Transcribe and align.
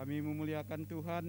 Kami 0.00 0.16
memuliakan 0.24 0.80
Tuhan. 0.88 1.28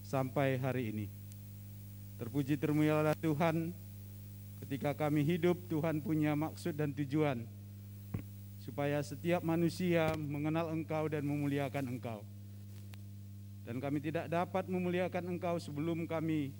Sampai 0.00 0.56
hari 0.56 0.88
ini. 0.88 1.06
Terpuji 2.16 2.56
termulialah 2.56 3.12
Tuhan. 3.20 3.76
Ketika 4.64 4.96
kami 4.96 5.20
hidup, 5.20 5.60
Tuhan 5.68 6.00
punya 6.00 6.32
maksud 6.32 6.72
dan 6.72 6.96
tujuan 6.96 7.44
supaya 8.64 9.04
setiap 9.04 9.44
manusia 9.44 10.16
mengenal 10.16 10.72
Engkau 10.72 11.12
dan 11.12 11.28
memuliakan 11.28 11.92
Engkau. 11.92 12.24
Dan 13.68 13.84
kami 13.84 14.00
tidak 14.00 14.32
dapat 14.32 14.64
memuliakan 14.64 15.36
Engkau 15.36 15.60
sebelum 15.60 16.08
kami 16.08 16.56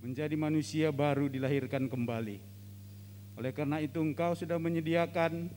menjadi 0.00 0.32
manusia 0.32 0.88
baru 0.88 1.28
dilahirkan 1.28 1.84
kembali. 1.84 2.49
Oleh 3.38 3.52
karena 3.54 3.78
itu 3.78 4.00
Engkau 4.00 4.34
sudah 4.34 4.56
menyediakan 4.56 5.52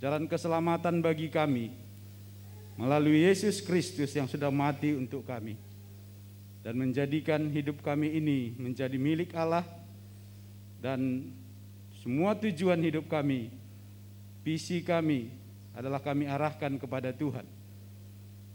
jalan 0.00 0.24
keselamatan 0.28 1.00
bagi 1.00 1.32
kami 1.32 1.72
melalui 2.76 3.24
Yesus 3.24 3.64
Kristus 3.64 4.12
yang 4.12 4.28
sudah 4.28 4.52
mati 4.52 4.92
untuk 4.92 5.24
kami 5.24 5.56
dan 6.60 6.76
menjadikan 6.76 7.48
hidup 7.48 7.80
kami 7.80 8.20
ini 8.20 8.52
menjadi 8.60 8.96
milik 9.00 9.32
Allah 9.32 9.64
dan 10.82 11.32
semua 12.06 12.38
tujuan 12.38 12.78
hidup 12.78 13.10
kami, 13.10 13.50
visi 14.46 14.78
kami 14.84 15.26
adalah 15.74 15.98
kami 15.98 16.30
arahkan 16.30 16.78
kepada 16.78 17.10
Tuhan. 17.10 17.42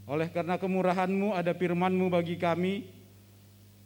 Oleh 0.08 0.31
karena 0.31 0.55
kemurahan-Mu 0.55 1.36
ada 1.36 1.52
firman-Mu 1.52 2.08
bagi 2.08 2.39
kami 2.39 2.88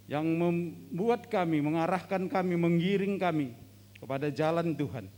yang 0.05 0.25
membuat 0.25 1.25
kami, 1.25 1.65
mengarahkan 1.65 2.29
kami, 2.29 2.53
menggiring 2.53 3.17
kami 3.17 3.64
kepada 4.05 4.29
jalan 4.29 4.77
Tuhan. 4.77 5.09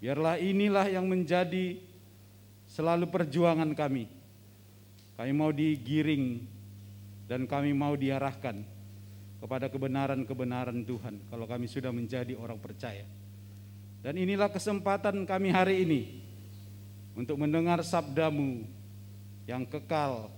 Biarlah 0.00 0.40
inilah 0.40 0.88
yang 0.88 1.04
menjadi 1.04 1.76
selalu 2.64 3.12
perjuangan 3.12 3.76
kami. 3.76 4.08
Kami 5.20 5.32
mau 5.36 5.52
digiring 5.52 6.40
dan 7.28 7.44
kami 7.44 7.76
mau 7.76 7.92
diarahkan 7.92 8.64
kepada 9.36 9.68
kebenaran-kebenaran 9.68 10.80
Tuhan 10.88 11.28
kalau 11.28 11.44
kami 11.44 11.68
sudah 11.68 11.92
menjadi 11.92 12.32
orang 12.40 12.56
percaya. 12.56 13.04
Dan 14.00 14.16
inilah 14.16 14.48
kesempatan 14.48 15.28
kami 15.28 15.52
hari 15.52 15.84
ini 15.84 16.02
untuk 17.12 17.36
mendengar 17.36 17.84
sabdamu 17.84 18.64
yang 19.44 19.68
kekal, 19.68 20.32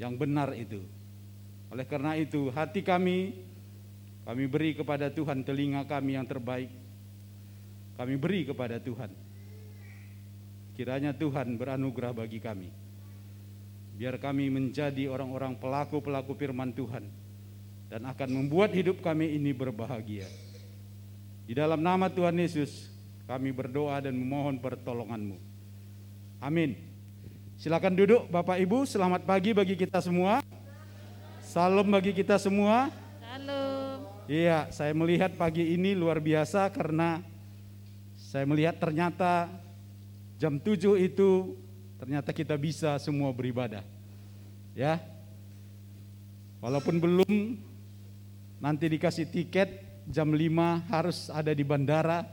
yang 0.00 0.16
benar 0.16 0.56
itu. 0.56 0.80
Oleh 1.68 1.84
karena 1.84 2.16
itu, 2.16 2.48
hati 2.48 2.80
kami 2.80 3.44
kami 4.28 4.44
beri 4.44 4.76
kepada 4.76 5.08
Tuhan 5.08 5.40
telinga 5.40 5.88
kami 5.88 6.20
yang 6.20 6.28
terbaik. 6.28 6.68
Kami 7.96 8.14
beri 8.20 8.44
kepada 8.44 8.76
Tuhan. 8.76 9.08
Kiranya 10.76 11.16
Tuhan 11.16 11.56
beranugerah 11.56 12.12
bagi 12.12 12.36
kami. 12.36 12.68
Biar 13.96 14.20
kami 14.20 14.52
menjadi 14.52 15.08
orang-orang 15.08 15.56
pelaku-pelaku 15.56 16.36
firman 16.36 16.76
Tuhan 16.76 17.08
dan 17.88 18.04
akan 18.04 18.28
membuat 18.44 18.76
hidup 18.76 19.00
kami 19.00 19.32
ini 19.32 19.56
berbahagia. 19.56 20.28
Di 21.48 21.56
dalam 21.56 21.80
nama 21.80 22.12
Tuhan 22.12 22.36
Yesus, 22.36 22.92
kami 23.24 23.48
berdoa 23.48 23.96
dan 24.04 24.12
memohon 24.12 24.60
pertolonganmu. 24.60 25.40
Amin. 26.44 26.76
Silakan 27.56 27.96
duduk 27.96 28.28
Bapak 28.28 28.60
Ibu, 28.60 28.84
selamat 28.84 29.24
pagi 29.24 29.56
bagi 29.56 29.72
kita 29.74 30.04
semua. 30.04 30.44
Salam 31.42 31.88
bagi 31.88 32.12
kita 32.12 32.36
semua. 32.36 32.92
Salam. 33.24 33.77
Iya, 34.28 34.68
saya 34.68 34.92
melihat 34.92 35.40
pagi 35.40 35.72
ini 35.72 35.96
luar 35.96 36.20
biasa 36.20 36.68
karena 36.68 37.24
saya 38.12 38.44
melihat 38.44 38.76
ternyata 38.76 39.48
jam 40.36 40.60
7 40.60 41.00
itu 41.00 41.56
ternyata 41.96 42.36
kita 42.36 42.52
bisa 42.60 43.00
semua 43.00 43.32
beribadah. 43.32 43.80
Ya. 44.76 45.00
Walaupun 46.60 47.00
belum 47.00 47.56
nanti 48.60 48.92
dikasih 48.92 49.32
tiket 49.32 49.80
jam 50.04 50.28
5 50.28 50.92
harus 50.92 51.32
ada 51.32 51.56
di 51.56 51.64
bandara 51.64 52.28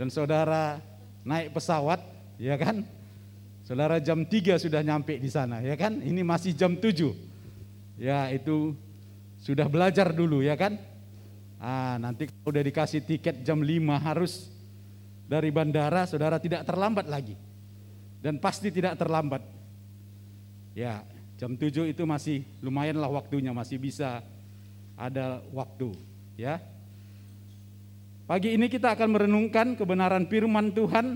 dan 0.00 0.08
saudara 0.08 0.80
naik 1.20 1.52
pesawat, 1.52 2.00
ya 2.40 2.56
kan? 2.56 2.80
Saudara 3.68 4.00
jam 4.00 4.24
3 4.24 4.56
sudah 4.56 4.80
nyampe 4.80 5.20
di 5.20 5.28
sana, 5.28 5.60
ya 5.60 5.76
kan? 5.76 6.00
Ini 6.00 6.24
masih 6.24 6.56
jam 6.56 6.80
7. 6.80 7.12
Ya, 8.00 8.24
itu 8.32 8.72
sudah 9.44 9.68
belajar 9.68 10.16
dulu, 10.16 10.40
ya 10.40 10.56
kan? 10.56 10.95
Ah, 11.56 11.96
nanti 11.96 12.28
kalau 12.28 12.52
udah 12.52 12.64
dikasih 12.64 13.00
tiket 13.00 13.40
jam 13.40 13.64
5 13.64 13.96
harus 13.96 14.52
dari 15.26 15.48
bandara, 15.48 16.04
saudara 16.04 16.36
tidak 16.36 16.68
terlambat 16.68 17.08
lagi. 17.08 17.34
Dan 18.20 18.36
pasti 18.38 18.68
tidak 18.68 19.00
terlambat. 19.00 19.40
Ya, 20.76 21.02
jam 21.40 21.56
7 21.56 21.88
itu 21.88 22.02
masih 22.04 22.44
lumayanlah 22.60 23.08
waktunya, 23.08 23.52
masih 23.56 23.80
bisa 23.80 24.20
ada 24.96 25.40
waktu, 25.52 25.92
ya. 26.36 26.60
Pagi 28.26 28.58
ini 28.58 28.66
kita 28.66 28.92
akan 28.96 29.08
merenungkan 29.14 29.78
kebenaran 29.78 30.26
firman 30.26 30.74
Tuhan 30.74 31.14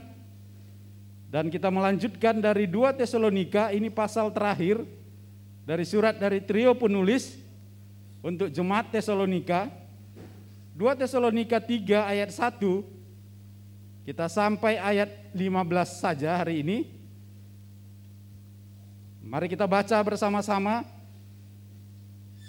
dan 1.30 1.50
kita 1.50 1.66
melanjutkan 1.70 2.38
dari 2.38 2.70
2 2.70 2.94
Tesalonika, 2.94 3.74
ini 3.74 3.90
pasal 3.90 4.30
terakhir 4.30 4.82
dari 5.66 5.82
surat 5.86 6.18
dari 6.18 6.42
trio 6.42 6.74
penulis 6.74 7.38
untuk 8.22 8.50
jemaat 8.50 8.94
Tesalonika. 8.94 9.79
2 10.80 10.96
Tesalonika 10.96 11.60
3 11.60 12.08
ayat 12.08 12.32
1 12.32 12.56
kita 14.08 14.32
sampai 14.32 14.80
ayat 14.80 15.12
15 15.36 16.00
saja 16.00 16.40
hari 16.40 16.64
ini. 16.64 16.88
Mari 19.20 19.52
kita 19.52 19.68
baca 19.68 20.00
bersama-sama. 20.00 20.88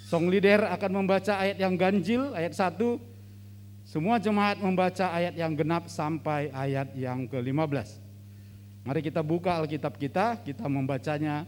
Song 0.08 0.32
leader 0.32 0.64
akan 0.64 1.04
membaca 1.04 1.36
ayat 1.36 1.60
yang 1.60 1.76
ganjil, 1.76 2.32
ayat 2.32 2.56
1. 2.56 2.80
Semua 3.84 4.16
jemaat 4.16 4.64
membaca 4.64 5.12
ayat 5.12 5.36
yang 5.36 5.52
genap 5.52 5.92
sampai 5.92 6.56
ayat 6.56 6.88
yang 6.96 7.28
ke-15. 7.28 8.00
Mari 8.88 9.00
kita 9.04 9.20
buka 9.20 9.60
Alkitab 9.60 10.00
kita, 10.00 10.40
kita 10.40 10.72
membacanya 10.72 11.44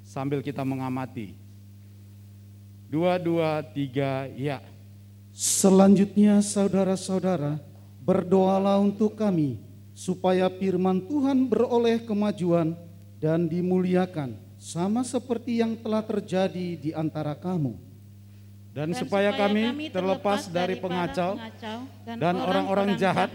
sambil 0.00 0.40
kita 0.40 0.64
mengamati. 0.64 1.36
Dua, 2.88 3.20
dua, 3.20 3.60
tiga, 3.60 4.24
ya. 4.32 4.73
Selanjutnya 5.34 6.38
saudara-saudara, 6.38 7.58
berdoalah 8.06 8.78
untuk 8.78 9.18
kami 9.18 9.58
supaya 9.90 10.46
firman 10.46 11.02
Tuhan 11.10 11.50
beroleh 11.50 12.06
kemajuan 12.06 12.78
dan 13.18 13.50
dimuliakan 13.50 14.38
sama 14.62 15.02
seperti 15.02 15.58
yang 15.58 15.74
telah 15.74 16.06
terjadi 16.06 16.78
di 16.78 16.90
antara 16.94 17.34
kamu. 17.34 17.74
Dan, 18.70 18.94
supaya, 18.94 19.34
kami 19.34 19.90
terlepas 19.90 20.46
dari 20.46 20.78
pengacau 20.78 21.34
dan 22.06 22.38
orang-orang 22.38 22.94
jahat, 22.94 23.30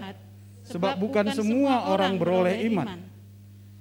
sebab 0.72 0.96
bukan 1.04 1.36
semua 1.36 1.84
orang 1.92 2.16
beroleh 2.16 2.64
iman. 2.72 2.96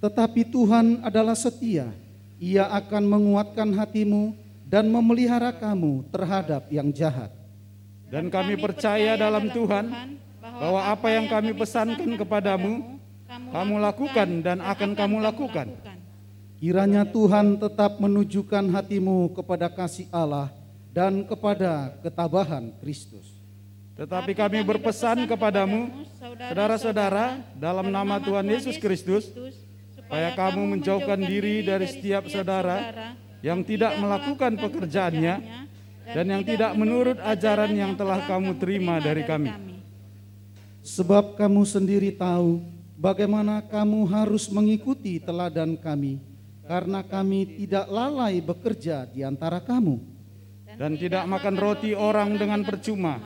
Tetapi 0.03 0.43
Tuhan 0.51 1.07
adalah 1.07 1.39
setia. 1.39 1.95
Ia 2.43 2.67
akan 2.83 3.03
menguatkan 3.07 3.79
hatimu 3.79 4.35
dan 4.67 4.91
memelihara 4.91 5.55
kamu 5.55 6.03
terhadap 6.11 6.67
yang 6.71 6.91
jahat. 6.91 7.38
Dan 8.09 8.33
kami 8.33 8.57
percaya 8.57 9.21
dalam 9.21 9.53
Tuhan 9.53 10.17
bahwa 10.41 10.81
apa 10.89 11.09
yang 11.13 11.29
kami 11.29 11.53
pesankan 11.53 12.17
kepadamu, 12.17 12.97
kamu 13.29 13.75
lakukan 13.85 14.29
dan 14.41 14.59
akan 14.65 14.97
kamu 14.97 15.21
lakukan. 15.21 15.69
Kiranya 16.59 17.07
Tuhan 17.07 17.61
tetap 17.61 18.01
menunjukkan 18.03 18.65
hatimu 18.75 19.31
kepada 19.37 19.71
kasih 19.71 20.09
Allah 20.11 20.51
dan 20.91 21.23
kepada 21.23 21.95
ketabahan 22.03 22.75
Kristus. 22.83 23.39
Tetapi 23.95 24.33
kami 24.35 24.63
berpesan 24.63 25.27
kepadamu, 25.27 26.07
saudara-saudara, 26.19 27.43
dalam 27.55 27.91
nama 27.91 28.19
Tuhan 28.23 28.47
Yesus 28.47 28.79
Kristus, 28.79 29.31
supaya 29.95 30.33
kamu 30.35 30.79
menjauhkan 30.79 31.19
diri 31.19 31.67
dari 31.67 31.87
setiap 31.87 32.27
saudara 32.31 33.13
yang 33.45 33.63
tidak 33.63 33.95
melakukan 34.01 34.57
pekerjaannya 34.59 35.68
dan 36.09 36.25
yang 36.25 36.43
tidak 36.45 36.73
menurut 36.73 37.21
ajaran 37.21 37.73
yang 37.77 37.93
telah 37.93 38.25
kamu 38.25 38.57
terima 38.57 38.97
dari 38.97 39.25
kami. 39.29 39.53
Sebab 40.81 41.37
kamu 41.37 41.63
sendiri 41.69 42.17
tahu 42.17 42.65
bagaimana 42.97 43.61
kamu 43.61 44.09
harus 44.09 44.49
mengikuti 44.49 45.21
teladan 45.21 45.77
kami, 45.77 46.17
karena 46.65 47.05
kami 47.05 47.61
tidak 47.61 47.87
lalai 47.93 48.41
bekerja 48.41 49.05
di 49.05 49.21
antara 49.21 49.61
kamu. 49.61 50.17
Dan 50.79 50.95
tidak 50.95 51.27
makan 51.27 51.59
roti 51.59 51.91
orang 51.91 52.39
dengan 52.39 52.63
percuma, 52.63 53.19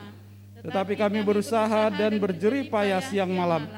tetapi 0.65 0.97
kami 0.97 1.21
berusaha 1.21 1.93
dan 1.93 2.17
berjerih 2.17 2.73
payah 2.73 3.05
siang 3.05 3.29
malam, 3.29 3.69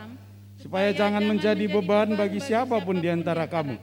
supaya 0.63 0.95
jangan 0.95 1.27
menjadi 1.27 1.67
beban 1.67 2.15
bagi 2.15 2.39
siapa 2.39 2.79
pun 2.79 3.03
di 3.03 3.11
antara 3.11 3.51
kamu. 3.51 3.75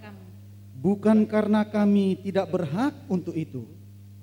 Bukan 0.80 1.28
karena 1.28 1.68
kami 1.68 2.24
tidak 2.24 2.48
berhak 2.56 2.96
untuk 3.12 3.36
itu, 3.36 3.68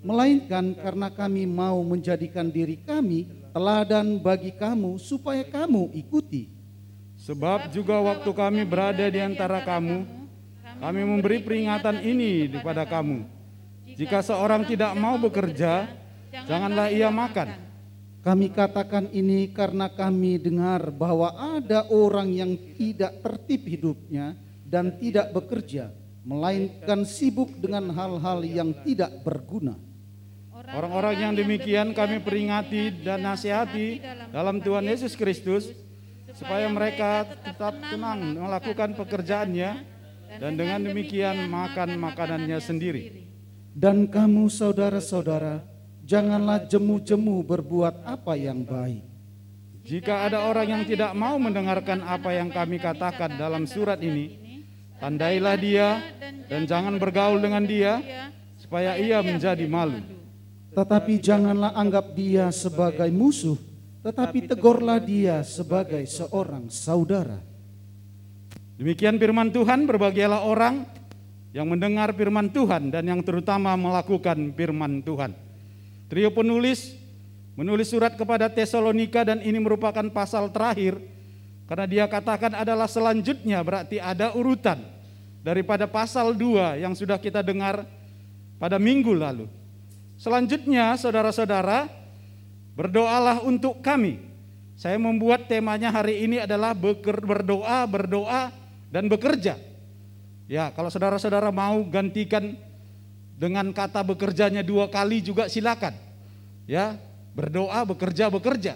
melainkan 0.02 0.74
karena 0.78 1.10
kami 1.10 1.44
mau 1.44 1.82
menjadikan 1.82 2.46
diri 2.46 2.78
kami 2.78 3.26
teladan 3.50 4.22
bagi 4.22 4.54
kamu 4.54 5.00
supaya 5.02 5.42
kamu 5.42 5.90
ikuti. 5.98 6.46
Sebab 7.18 7.74
juga 7.74 7.98
waktu 7.98 8.30
kami 8.30 8.62
berada 8.62 9.02
di 9.10 9.18
antara 9.18 9.58
kamu, 9.66 10.06
kami 10.78 11.00
memberi 11.02 11.42
peringatan 11.42 11.98
ini 12.06 12.46
kepada 12.46 12.86
kamu. 12.86 13.26
Jika 13.98 14.22
seorang 14.22 14.62
tidak 14.62 14.94
mau 14.94 15.18
bekerja, 15.18 15.90
janganlah 16.46 16.94
ia 16.94 17.10
makan. 17.10 17.66
Kami 18.22 18.54
katakan 18.54 19.10
ini 19.10 19.50
karena 19.50 19.90
kami 19.90 20.38
dengar 20.38 20.94
bahwa 20.94 21.34
ada 21.58 21.90
orang 21.90 22.30
yang 22.30 22.54
tidak 22.78 23.18
tertib 23.18 23.66
hidupnya 23.66 24.38
dan 24.62 24.94
tidak 25.02 25.34
bekerja, 25.34 25.90
melainkan 26.22 27.02
sibuk 27.02 27.58
dengan 27.58 27.90
hal-hal 27.90 28.46
yang 28.46 28.70
tidak 28.86 29.10
berguna. 29.26 29.87
Orang-orang 30.68 31.16
yang 31.16 31.32
demikian 31.32 31.96
kami 31.96 32.20
peringati 32.20 33.00
dan 33.00 33.24
nasihati 33.24 34.04
dalam 34.28 34.60
Tuhan 34.60 34.84
Yesus 34.84 35.16
Kristus 35.16 35.72
supaya 36.36 36.68
mereka 36.68 37.24
tetap 37.40 37.72
tenang 37.88 38.36
melakukan 38.36 38.92
pekerjaannya 38.92 39.70
dan 40.36 40.52
dengan 40.60 40.84
demikian 40.84 41.48
makan 41.48 41.96
makanannya 41.96 42.60
sendiri. 42.60 43.24
Dan 43.72 44.10
kamu 44.10 44.52
saudara-saudara, 44.52 45.64
janganlah 46.04 46.68
jemu-jemu 46.68 47.40
berbuat 47.48 48.04
apa 48.04 48.36
yang 48.36 48.66
baik. 48.66 49.08
Jika 49.88 50.28
ada 50.28 50.44
orang 50.44 50.68
yang 50.68 50.82
tidak 50.84 51.16
mau 51.16 51.40
mendengarkan 51.40 52.04
apa 52.04 52.36
yang 52.36 52.52
kami 52.52 52.76
katakan 52.76 53.40
dalam 53.40 53.64
surat 53.64 53.96
ini, 54.04 54.36
tandailah 55.00 55.56
dia 55.56 56.04
dan 56.44 56.68
jangan 56.68 57.00
bergaul 57.00 57.40
dengan 57.40 57.64
dia 57.64 58.04
supaya 58.60 59.00
ia 59.00 59.24
menjadi 59.24 59.64
malu. 59.64 60.17
Tetapi 60.72 61.20
janganlah 61.20 61.72
anggap 61.72 62.12
dia 62.12 62.52
sebagai 62.52 63.08
musuh, 63.08 63.56
tetapi 64.04 64.48
tegurlah 64.48 65.00
dia 65.00 65.40
sebagai 65.44 66.04
seorang 66.04 66.68
saudara. 66.68 67.40
Demikian 68.78 69.18
firman 69.18 69.50
Tuhan, 69.50 69.88
berbahagialah 69.90 70.46
orang 70.46 70.86
yang 71.50 71.66
mendengar 71.66 72.14
firman 72.14 72.52
Tuhan 72.52 72.94
dan 72.94 73.02
yang 73.08 73.20
terutama 73.24 73.74
melakukan 73.74 74.38
firman 74.54 75.02
Tuhan. 75.02 75.34
Trio 76.08 76.30
penulis 76.32 76.94
menulis 77.58 77.90
surat 77.90 78.14
kepada 78.14 78.46
Tesalonika 78.46 79.26
dan 79.26 79.42
ini 79.42 79.58
merupakan 79.58 80.06
pasal 80.14 80.54
terakhir 80.54 80.94
karena 81.66 81.86
dia 81.90 82.04
katakan 82.06 82.54
adalah 82.54 82.86
selanjutnya 82.86 83.58
berarti 83.66 83.98
ada 83.98 84.30
urutan 84.32 84.78
daripada 85.42 85.90
pasal 85.90 86.32
2 86.32 86.78
yang 86.80 86.94
sudah 86.94 87.18
kita 87.18 87.42
dengar 87.42 87.82
pada 88.62 88.78
minggu 88.78 89.10
lalu. 89.10 89.57
Selanjutnya 90.18 90.98
saudara-saudara 90.98 91.86
berdoalah 92.74 93.38
untuk 93.46 93.78
kami. 93.78 94.18
Saya 94.74 94.98
membuat 94.98 95.46
temanya 95.46 95.94
hari 95.94 96.26
ini 96.26 96.42
adalah 96.42 96.74
berdoa, 96.74 97.86
berdoa 97.86 98.50
dan 98.90 99.06
bekerja. 99.06 99.54
Ya, 100.50 100.70
kalau 100.74 100.90
saudara-saudara 100.90 101.54
mau 101.54 101.78
gantikan 101.86 102.58
dengan 103.38 103.70
kata 103.70 104.02
bekerjanya 104.02 104.66
dua 104.66 104.90
kali 104.90 105.22
juga 105.22 105.46
silakan. 105.46 105.94
Ya, 106.66 106.98
berdoa, 107.34 107.86
bekerja, 107.86 108.26
bekerja. 108.26 108.74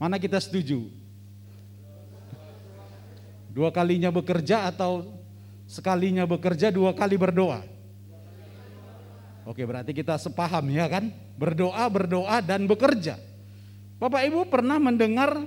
Mana 0.00 0.16
kita 0.16 0.40
setuju? 0.40 0.88
Dua 3.52 3.68
kalinya 3.68 4.08
bekerja 4.08 4.64
atau 4.64 5.12
sekalinya 5.68 6.24
bekerja 6.24 6.72
dua 6.72 6.96
kali 6.96 7.20
berdoa? 7.20 7.69
Oke, 9.48 9.64
berarti 9.64 9.96
kita 9.96 10.20
sepaham 10.20 10.68
ya 10.68 10.86
kan? 10.86 11.08
Berdoa, 11.40 11.88
berdoa 11.88 12.44
dan 12.44 12.68
bekerja. 12.68 13.16
Bapak 14.00 14.24
Ibu 14.24 14.48
pernah 14.48 14.80
mendengar 14.80 15.44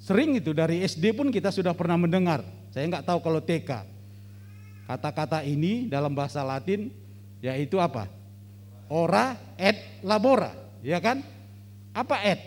sering 0.00 0.36
itu 0.36 0.56
dari 0.56 0.80
SD 0.84 1.12
pun 1.12 1.28
kita 1.28 1.52
sudah 1.52 1.76
pernah 1.76 2.00
mendengar. 2.00 2.40
Saya 2.72 2.88
nggak 2.88 3.04
tahu 3.04 3.18
kalau 3.20 3.40
TK. 3.40 3.70
Kata-kata 4.88 5.44
ini 5.44 5.86
dalam 5.86 6.12
bahasa 6.16 6.40
Latin 6.40 6.88
yaitu 7.44 7.80
apa? 7.80 8.08
Ora 8.90 9.38
et 9.54 10.02
labora, 10.02 10.50
ya 10.82 10.98
kan? 10.98 11.22
Apa 11.94 12.16
et? 12.26 12.40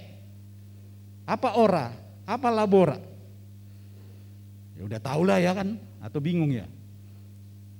Apa 1.24 1.56
ora? 1.56 1.94
Apa 2.28 2.52
labora? 2.52 3.00
Ya 4.76 4.82
udah 4.84 5.00
tahulah 5.00 5.40
ya 5.40 5.56
kan? 5.56 5.80
Atau 6.04 6.20
bingung 6.20 6.52
ya? 6.52 6.68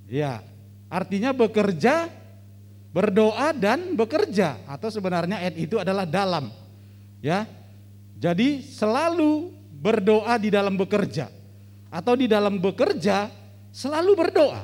Ya, 0.08 0.40
artinya 0.88 1.36
bekerja 1.36 2.08
berdoa 2.94 3.50
dan 3.50 3.98
bekerja 3.98 4.62
atau 4.70 4.86
sebenarnya 4.86 5.42
ayat 5.42 5.58
itu 5.58 5.82
adalah 5.82 6.06
dalam. 6.06 6.54
Ya. 7.18 7.50
Jadi 8.14 8.62
selalu 8.62 9.50
berdoa 9.82 10.38
di 10.38 10.54
dalam 10.54 10.78
bekerja 10.78 11.26
atau 11.90 12.14
di 12.14 12.30
dalam 12.30 12.62
bekerja 12.62 13.26
selalu 13.74 14.12
berdoa. 14.14 14.62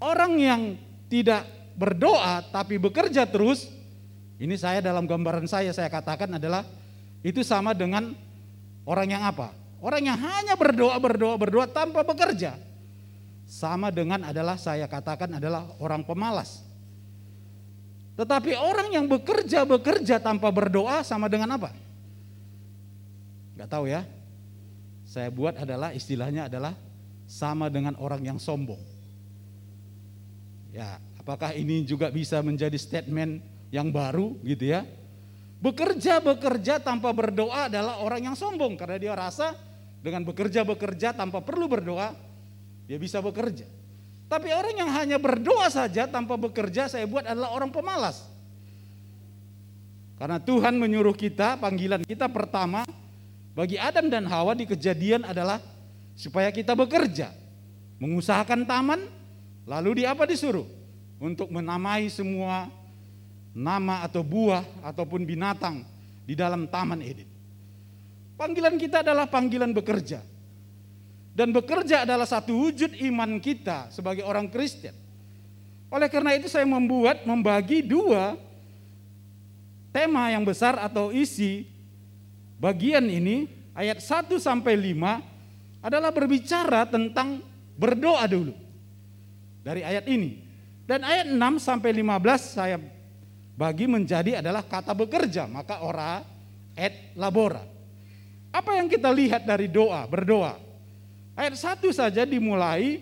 Orang 0.00 0.38
yang 0.38 0.78
tidak 1.10 1.44
berdoa 1.74 2.46
tapi 2.48 2.78
bekerja 2.78 3.26
terus, 3.26 3.68
ini 4.38 4.54
saya 4.54 4.78
dalam 4.78 5.04
gambaran 5.04 5.44
saya 5.44 5.74
saya 5.74 5.90
katakan 5.90 6.38
adalah 6.38 6.64
itu 7.20 7.42
sama 7.42 7.74
dengan 7.74 8.14
orang 8.86 9.18
yang 9.18 9.26
apa? 9.26 9.52
Orang 9.82 10.06
yang 10.06 10.16
hanya 10.16 10.54
berdoa, 10.56 10.96
berdoa, 10.96 11.36
berdoa 11.36 11.66
tanpa 11.68 12.00
bekerja 12.06 12.69
sama 13.50 13.90
dengan 13.90 14.22
adalah 14.22 14.54
saya 14.54 14.86
katakan 14.86 15.26
adalah 15.34 15.66
orang 15.82 16.06
pemalas. 16.06 16.62
Tetapi 18.14 18.54
orang 18.54 18.94
yang 18.94 19.10
bekerja 19.10 19.66
bekerja 19.66 20.22
tanpa 20.22 20.54
berdoa 20.54 21.02
sama 21.02 21.26
dengan 21.26 21.58
apa? 21.58 21.74
Gak 23.58 23.66
tahu 23.66 23.90
ya. 23.90 24.06
Saya 25.02 25.34
buat 25.34 25.58
adalah 25.58 25.90
istilahnya 25.90 26.46
adalah 26.46 26.78
sama 27.26 27.66
dengan 27.66 27.98
orang 27.98 28.22
yang 28.22 28.38
sombong. 28.38 28.78
Ya, 30.70 31.02
apakah 31.18 31.50
ini 31.50 31.82
juga 31.82 32.06
bisa 32.14 32.38
menjadi 32.46 32.78
statement 32.78 33.42
yang 33.74 33.90
baru 33.90 34.38
gitu 34.46 34.78
ya? 34.78 34.86
Bekerja 35.58 36.22
bekerja 36.22 36.78
tanpa 36.78 37.10
berdoa 37.10 37.66
adalah 37.66 37.98
orang 37.98 38.30
yang 38.30 38.36
sombong 38.38 38.78
karena 38.78 38.96
dia 39.02 39.12
rasa 39.18 39.58
dengan 39.98 40.22
bekerja 40.22 40.62
bekerja 40.62 41.10
tanpa 41.10 41.42
perlu 41.42 41.66
berdoa 41.66 42.29
dia 42.90 42.98
bisa 42.98 43.22
bekerja. 43.22 43.70
Tapi 44.26 44.50
orang 44.50 44.74
yang 44.74 44.90
hanya 44.90 45.14
berdoa 45.22 45.70
saja 45.70 46.10
tanpa 46.10 46.34
bekerja 46.34 46.90
saya 46.90 47.06
buat 47.06 47.22
adalah 47.22 47.54
orang 47.54 47.70
pemalas. 47.70 48.26
Karena 50.18 50.42
Tuhan 50.42 50.74
menyuruh 50.74 51.14
kita, 51.14 51.54
panggilan 51.62 52.02
kita 52.02 52.26
pertama 52.26 52.82
bagi 53.54 53.78
Adam 53.78 54.10
dan 54.10 54.26
Hawa 54.26 54.58
di 54.58 54.66
kejadian 54.66 55.22
adalah 55.22 55.62
supaya 56.18 56.50
kita 56.50 56.74
bekerja. 56.74 57.30
Mengusahakan 58.02 58.66
taman, 58.66 59.06
lalu 59.70 60.02
di 60.02 60.04
apa 60.10 60.26
disuruh? 60.26 60.66
Untuk 61.22 61.46
menamai 61.46 62.10
semua 62.10 62.66
nama 63.54 64.02
atau 64.02 64.26
buah 64.26 64.66
ataupun 64.82 65.22
binatang 65.22 65.86
di 66.26 66.34
dalam 66.34 66.66
taman 66.66 67.06
Eden. 67.06 67.30
Panggilan 68.34 68.74
kita 68.82 69.06
adalah 69.06 69.30
panggilan 69.30 69.70
bekerja. 69.70 70.39
Dan 71.40 71.56
bekerja 71.56 72.04
adalah 72.04 72.28
satu 72.28 72.52
wujud 72.52 73.00
iman 73.00 73.40
kita 73.40 73.88
sebagai 73.88 74.28
orang 74.28 74.44
Kristen. 74.52 74.92
Oleh 75.88 76.12
karena 76.12 76.36
itu 76.36 76.52
saya 76.52 76.68
membuat 76.68 77.24
membagi 77.24 77.80
dua 77.80 78.36
tema 79.88 80.28
yang 80.28 80.44
besar 80.44 80.76
atau 80.76 81.08
isi 81.08 81.64
bagian 82.60 83.08
ini 83.08 83.48
ayat 83.72 84.04
1 84.04 84.36
sampai 84.36 84.92
5 84.92 85.80
adalah 85.80 86.12
berbicara 86.12 86.84
tentang 86.84 87.40
berdoa 87.72 88.28
dulu. 88.28 88.52
Dari 89.64 89.80
ayat 89.80 90.04
ini. 90.12 90.44
Dan 90.84 91.08
ayat 91.08 91.24
6 91.24 91.40
sampai 91.56 92.04
15 92.04 92.52
saya 92.52 92.76
bagi 93.56 93.88
menjadi 93.88 94.44
adalah 94.44 94.60
kata 94.60 94.92
bekerja, 94.92 95.48
maka 95.48 95.80
ora 95.80 96.20
et 96.76 97.16
labora. 97.16 97.64
Apa 98.52 98.76
yang 98.76 98.92
kita 98.92 99.08
lihat 99.08 99.48
dari 99.48 99.72
doa, 99.72 100.04
berdoa? 100.04 100.68
Ayat 101.40 101.56
satu 101.56 101.88
saja 101.88 102.28
dimulai 102.28 103.00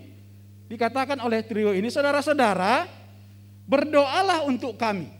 dikatakan 0.71 1.19
oleh 1.19 1.43
trio 1.43 1.75
ini, 1.75 1.91
saudara-saudara, 1.91 2.87
berdoalah 3.67 4.47
untuk 4.47 4.79
kami. 4.79 5.11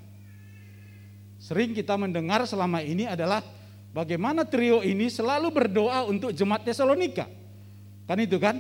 Sering 1.36 1.76
kita 1.76 2.00
mendengar 2.00 2.48
selama 2.48 2.80
ini 2.80 3.12
adalah 3.12 3.44
bagaimana 3.92 4.48
trio 4.48 4.80
ini 4.88 5.12
selalu 5.12 5.52
berdoa 5.52 6.08
untuk 6.08 6.32
jemaat 6.32 6.64
Tesalonika. 6.64 7.28
Kan 8.08 8.24
itu 8.24 8.40
kan? 8.40 8.56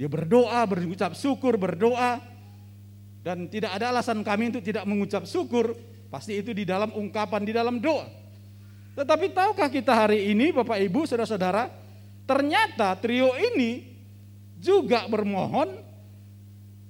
Dia 0.00 0.08
berdoa, 0.08 0.64
berucap 0.64 1.12
syukur, 1.12 1.60
berdoa. 1.60 2.24
Dan 3.20 3.52
tidak 3.52 3.76
ada 3.76 3.92
alasan 3.92 4.24
kami 4.24 4.48
untuk 4.48 4.64
tidak 4.64 4.88
mengucap 4.88 5.28
syukur. 5.28 5.76
Pasti 6.08 6.40
itu 6.40 6.56
di 6.56 6.64
dalam 6.64 6.88
ungkapan, 6.88 7.44
di 7.44 7.52
dalam 7.52 7.76
doa. 7.76 8.08
Tetapi 8.96 9.28
tahukah 9.28 9.68
kita 9.68 9.92
hari 9.92 10.32
ini 10.32 10.56
Bapak 10.56 10.80
Ibu, 10.80 11.04
saudara-saudara, 11.04 11.83
Ternyata 12.24 12.96
trio 12.96 13.36
ini 13.36 13.96
juga 14.56 15.04
bermohon 15.04 15.80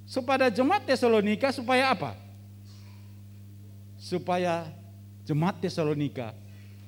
kepada 0.07 0.47
jemaat 0.47 0.87
Tesalonika 0.87 1.51
supaya 1.51 1.91
apa? 1.91 2.25
supaya 4.05 4.69
jemaat 5.25 5.57
Tesalonika 5.57 6.37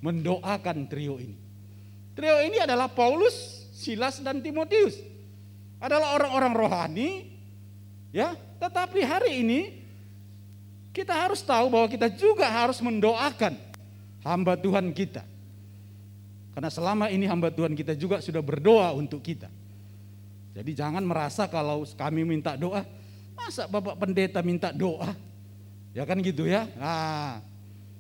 mendoakan 0.05 0.85
trio 0.85 1.17
ini. 1.17 1.33
Trio 2.13 2.37
ini 2.45 2.61
adalah 2.61 2.85
Paulus, 2.85 3.33
Silas 3.73 4.21
dan 4.21 4.37
Timotius. 4.45 5.01
Adalah 5.81 6.17
orang-orang 6.17 6.53
rohani 6.53 7.09
ya, 8.13 8.37
tetapi 8.61 9.01
hari 9.01 9.41
ini 9.41 9.59
kita 10.93 11.13
harus 11.13 11.41
tahu 11.41 11.69
bahwa 11.73 11.89
kita 11.89 12.09
juga 12.09 12.49
harus 12.49 12.77
mendoakan 12.81 13.57
hamba 14.21 14.53
Tuhan 14.57 14.93
kita. 14.93 15.25
Karena 16.57 16.73
selama 16.73 17.05
ini 17.13 17.29
hamba 17.29 17.53
Tuhan 17.53 17.77
kita 17.77 17.93
juga 17.93 18.17
sudah 18.17 18.41
berdoa 18.41 18.89
untuk 18.97 19.21
kita. 19.21 19.45
Jadi 20.57 20.73
jangan 20.73 21.05
merasa 21.05 21.45
kalau 21.45 21.85
kami 21.85 22.25
minta 22.25 22.57
doa, 22.57 22.81
masa 23.37 23.69
Bapak 23.69 23.93
Pendeta 24.01 24.41
minta 24.41 24.73
doa? 24.73 25.13
Ya 25.93 26.01
kan 26.01 26.17
gitu 26.17 26.49
ya. 26.49 26.65
Nah, 26.81 27.45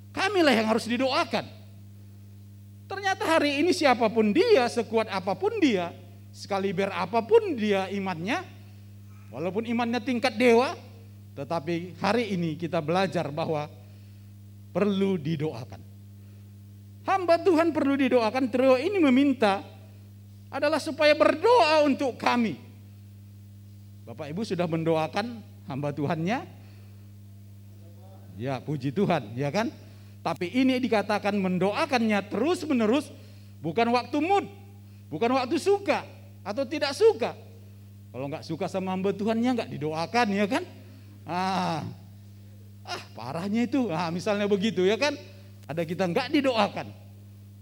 kamilah 0.09 0.57
yang 0.57 0.65
harus 0.73 0.89
didoakan. 0.89 1.45
Ternyata 2.89 3.29
hari 3.29 3.61
ini 3.61 3.77
siapa 3.77 4.09
pun 4.09 4.33
dia, 4.33 4.65
sekuat 4.73 5.05
apa 5.05 5.37
pun 5.37 5.53
dia, 5.61 5.93
sekaliber 6.33 6.89
apa 6.89 7.21
pun 7.21 7.53
dia 7.53 7.85
imannya, 7.93 8.41
walaupun 9.29 9.69
imannya 9.69 10.01
tingkat 10.01 10.33
dewa, 10.33 10.73
tetapi 11.37 11.93
hari 12.01 12.33
ini 12.33 12.57
kita 12.57 12.81
belajar 12.81 13.29
bahwa 13.29 13.69
perlu 14.73 15.13
didoakan. 15.13 15.86
Hamba 17.07 17.39
Tuhan 17.39 17.71
perlu 17.71 17.95
didoakan, 17.95 18.51
trio 18.51 18.75
ini 18.75 18.99
meminta 18.99 19.63
adalah 20.51 20.75
supaya 20.75 21.15
berdoa 21.15 21.87
untuk 21.87 22.19
kami. 22.19 22.59
Bapak 24.03 24.27
Ibu 24.27 24.43
sudah 24.43 24.67
mendoakan 24.67 25.39
hamba 25.71 25.95
Tuhannya? 25.95 26.43
Ya, 28.35 28.59
puji 28.59 28.91
Tuhan, 28.91 29.39
ya 29.39 29.47
kan? 29.55 29.71
Tapi 30.19 30.51
ini 30.51 30.75
dikatakan 30.83 31.31
mendoakannya 31.39 32.27
terus 32.27 32.67
menerus, 32.67 33.07
bukan 33.63 33.87
waktu 33.95 34.19
mood, 34.19 34.43
bukan 35.07 35.31
waktu 35.31 35.55
suka 35.63 36.03
atau 36.43 36.67
tidak 36.67 36.91
suka. 36.91 37.39
Kalau 38.11 38.27
nggak 38.27 38.43
suka 38.43 38.67
sama 38.67 38.91
hamba 38.91 39.15
Tuhannya 39.15 39.63
nggak 39.63 39.71
didoakan, 39.79 40.27
ya 40.35 40.43
kan? 40.43 40.63
Ah, 41.23 41.87
ah 42.83 43.01
parahnya 43.15 43.63
itu. 43.63 43.87
Ah, 43.95 44.11
misalnya 44.11 44.43
begitu, 44.43 44.83
ya 44.83 44.99
kan? 44.99 45.15
Ada 45.67 45.83
kita 45.83 46.07
nggak 46.07 46.31
didoakan. 46.31 46.87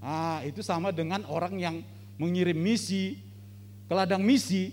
Ah, 0.05 0.45
itu 0.45 0.61
sama 0.61 0.93
dengan 0.93 1.25
orang 1.25 1.57
yang 1.57 1.75
mengirim 2.21 2.55
misi 2.55 3.17
ke 3.89 3.93
ladang 3.93 4.21
misi 4.21 4.69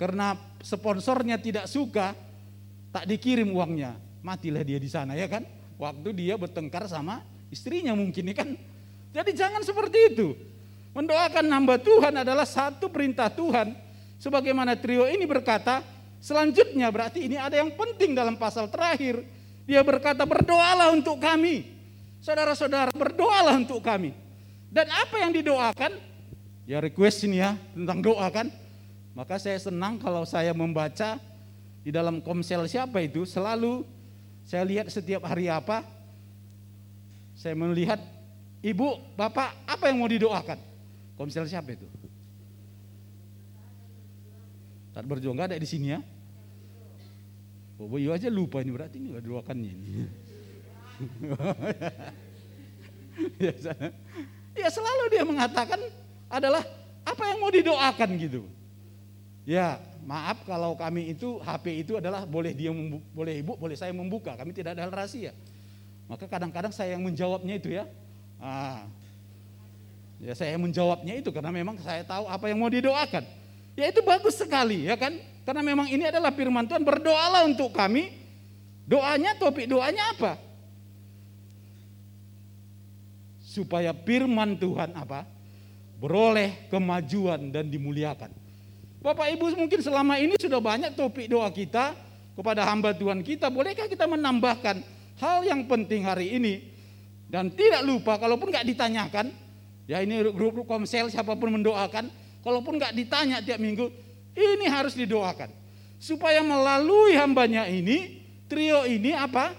karena 0.00 0.34
sponsornya 0.64 1.36
tidak 1.36 1.68
suka 1.68 2.16
tak 2.88 3.04
dikirim 3.04 3.52
uangnya. 3.52 4.00
Matilah 4.24 4.64
dia 4.64 4.80
di 4.80 4.88
sana 4.88 5.12
ya 5.12 5.28
kan? 5.28 5.44
Waktu 5.76 6.16
dia 6.16 6.40
bertengkar 6.40 6.88
sama 6.88 7.20
istrinya 7.52 7.92
mungkin 7.92 8.32
ya 8.32 8.34
kan? 8.40 8.48
Jadi 9.12 9.30
jangan 9.36 9.60
seperti 9.60 10.16
itu. 10.16 10.32
Mendoakan 10.96 11.44
hamba 11.50 11.76
Tuhan 11.76 12.14
adalah 12.24 12.48
satu 12.48 12.88
perintah 12.88 13.28
Tuhan. 13.28 13.76
Sebagaimana 14.16 14.78
trio 14.78 15.04
ini 15.04 15.28
berkata 15.28 15.84
selanjutnya 16.22 16.88
berarti 16.88 17.28
ini 17.28 17.36
ada 17.36 17.60
yang 17.60 17.76
penting 17.76 18.16
dalam 18.16 18.40
pasal 18.40 18.72
terakhir. 18.72 19.20
Dia 19.68 19.84
berkata 19.84 20.24
berdoalah 20.24 20.94
untuk 20.96 21.20
kami 21.20 21.73
saudara-saudara 22.24 22.88
berdoalah 22.96 23.60
untuk 23.60 23.84
kami 23.84 24.16
dan 24.72 24.88
apa 24.88 25.20
yang 25.20 25.36
didoakan 25.36 26.00
ya 26.64 26.80
request 26.80 27.28
ini 27.28 27.44
ya 27.44 27.52
tentang 27.76 28.00
doa 28.00 28.24
kan. 28.32 28.48
Maka 29.14 29.38
saya 29.38 29.60
senang 29.62 30.02
kalau 30.02 30.26
saya 30.26 30.50
membaca 30.50 31.22
di 31.86 31.94
dalam 31.94 32.18
komsel 32.18 32.66
siapa 32.66 32.98
itu 32.98 33.22
selalu 33.22 33.86
saya 34.42 34.66
lihat 34.66 34.90
setiap 34.90 35.22
hari 35.22 35.46
apa 35.46 35.86
saya 37.38 37.54
melihat 37.54 38.02
ibu, 38.58 38.98
bapak 39.14 39.54
apa 39.68 39.84
yang 39.92 40.02
mau 40.02 40.10
didoakan? 40.10 40.58
Komsel 41.14 41.46
siapa 41.46 41.78
itu? 41.78 41.86
Tak 44.90 45.06
berjuang 45.06 45.38
ada 45.38 45.54
di 45.54 45.68
sini 45.68 45.94
ya? 45.94 46.00
Oh, 47.78 47.90
Boyo 47.90 48.14
aja 48.14 48.30
lupa 48.30 48.62
ini 48.62 48.70
berarti 48.70 48.98
ini 48.98 49.14
doakannya 49.14 49.70
ini. 49.70 49.90
ya, 53.42 53.52
ya 54.54 54.68
selalu 54.70 55.02
dia 55.10 55.26
mengatakan 55.26 55.82
adalah 56.30 56.62
apa 57.04 57.22
yang 57.30 57.38
mau 57.42 57.52
didoakan 57.52 58.10
gitu. 58.16 58.42
Ya, 59.44 59.76
maaf 60.08 60.40
kalau 60.48 60.72
kami 60.72 61.12
itu 61.12 61.36
HP 61.44 61.84
itu 61.84 61.92
adalah 62.00 62.24
boleh 62.24 62.56
dia 62.56 62.72
boleh 63.12 63.44
ibu, 63.44 63.52
boleh 63.60 63.76
saya 63.76 63.92
membuka. 63.92 64.32
Kami 64.32 64.56
tidak 64.56 64.72
ada 64.76 64.88
rahasia. 64.88 65.36
Maka 66.08 66.24
kadang-kadang 66.24 66.72
saya 66.72 66.96
yang 66.96 67.04
menjawabnya 67.04 67.54
itu 67.60 67.76
ya. 67.76 67.84
Ah, 68.40 68.88
ya 70.20 70.32
saya 70.32 70.56
yang 70.56 70.64
menjawabnya 70.64 71.20
itu 71.20 71.28
karena 71.28 71.52
memang 71.52 71.76
saya 71.80 72.04
tahu 72.08 72.24
apa 72.24 72.44
yang 72.48 72.58
mau 72.60 72.72
didoakan. 72.72 73.24
Ya 73.76 73.92
itu 73.92 74.00
bagus 74.00 74.40
sekali 74.40 74.88
ya 74.88 74.96
kan. 74.96 75.12
Karena 75.44 75.60
memang 75.60 75.92
ini 75.92 76.08
adalah 76.08 76.32
firman 76.32 76.64
Tuhan 76.64 76.80
berdoalah 76.80 77.44
untuk 77.44 77.68
kami. 77.76 78.16
Doanya 78.88 79.36
topik 79.36 79.68
doanya 79.68 80.16
apa? 80.16 80.40
Supaya 83.54 83.94
firman 83.94 84.58
Tuhan 84.58 84.90
apa? 84.98 85.30
beroleh 86.04 86.68
kemajuan 86.68 87.48
dan 87.48 87.70
dimuliakan. 87.70 88.28
Bapak 89.00 89.24
Ibu 89.36 89.56
mungkin 89.56 89.80
selama 89.80 90.20
ini 90.20 90.36
sudah 90.40 90.60
banyak 90.60 90.92
topik 90.96 91.28
doa 91.28 91.48
kita 91.52 91.96
kepada 92.36 92.64
hamba 92.68 92.92
Tuhan 92.92 93.24
kita. 93.24 93.48
Bolehkah 93.48 93.88
kita 93.88 94.04
menambahkan 94.08 94.80
hal 95.20 95.38
yang 95.44 95.64
penting 95.64 96.04
hari 96.04 96.36
ini 96.36 96.54
dan 97.28 97.48
tidak 97.52 97.84
lupa 97.84 98.20
kalaupun 98.20 98.52
nggak 98.52 98.68
ditanyakan, 98.68 99.32
ya 99.88 100.00
ini 100.04 100.24
grup-grup 100.32 100.68
komsel 100.68 101.08
siapa 101.08 101.36
pun 101.36 101.52
mendoakan, 101.52 102.08
kalaupun 102.44 102.76
nggak 102.80 102.92
ditanya 102.96 103.40
tiap 103.40 103.60
minggu, 103.60 103.88
ini 104.36 104.66
harus 104.68 104.92
didoakan 104.92 105.48
supaya 105.96 106.44
melalui 106.44 107.16
hambanya 107.16 107.64
ini 107.64 108.20
trio 108.44 108.84
ini 108.84 109.16
apa? 109.16 109.56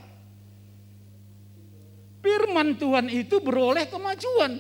Firman 2.26 2.74
Tuhan 2.74 3.06
itu 3.14 3.38
beroleh 3.38 3.86
kemajuan. 3.86 4.58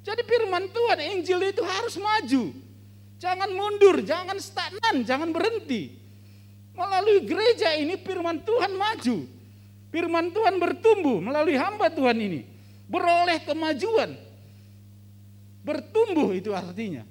Jadi 0.00 0.22
firman 0.24 0.72
Tuhan, 0.72 0.98
Injil 1.20 1.52
itu 1.52 1.60
harus 1.60 2.00
maju. 2.00 2.48
Jangan 3.20 3.50
mundur, 3.52 4.00
jangan 4.00 4.40
stagnan, 4.40 5.04
jangan 5.04 5.28
berhenti. 5.28 6.00
Melalui 6.72 7.28
gereja 7.28 7.76
ini 7.76 8.00
firman 8.00 8.40
Tuhan 8.40 8.72
maju. 8.72 9.28
Firman 9.92 10.32
Tuhan 10.32 10.56
bertumbuh 10.56 11.20
melalui 11.20 11.60
hamba 11.60 11.92
Tuhan 11.92 12.16
ini. 12.16 12.48
Beroleh 12.88 13.44
kemajuan. 13.44 14.16
Bertumbuh 15.60 16.32
itu 16.32 16.56
artinya. 16.56 17.04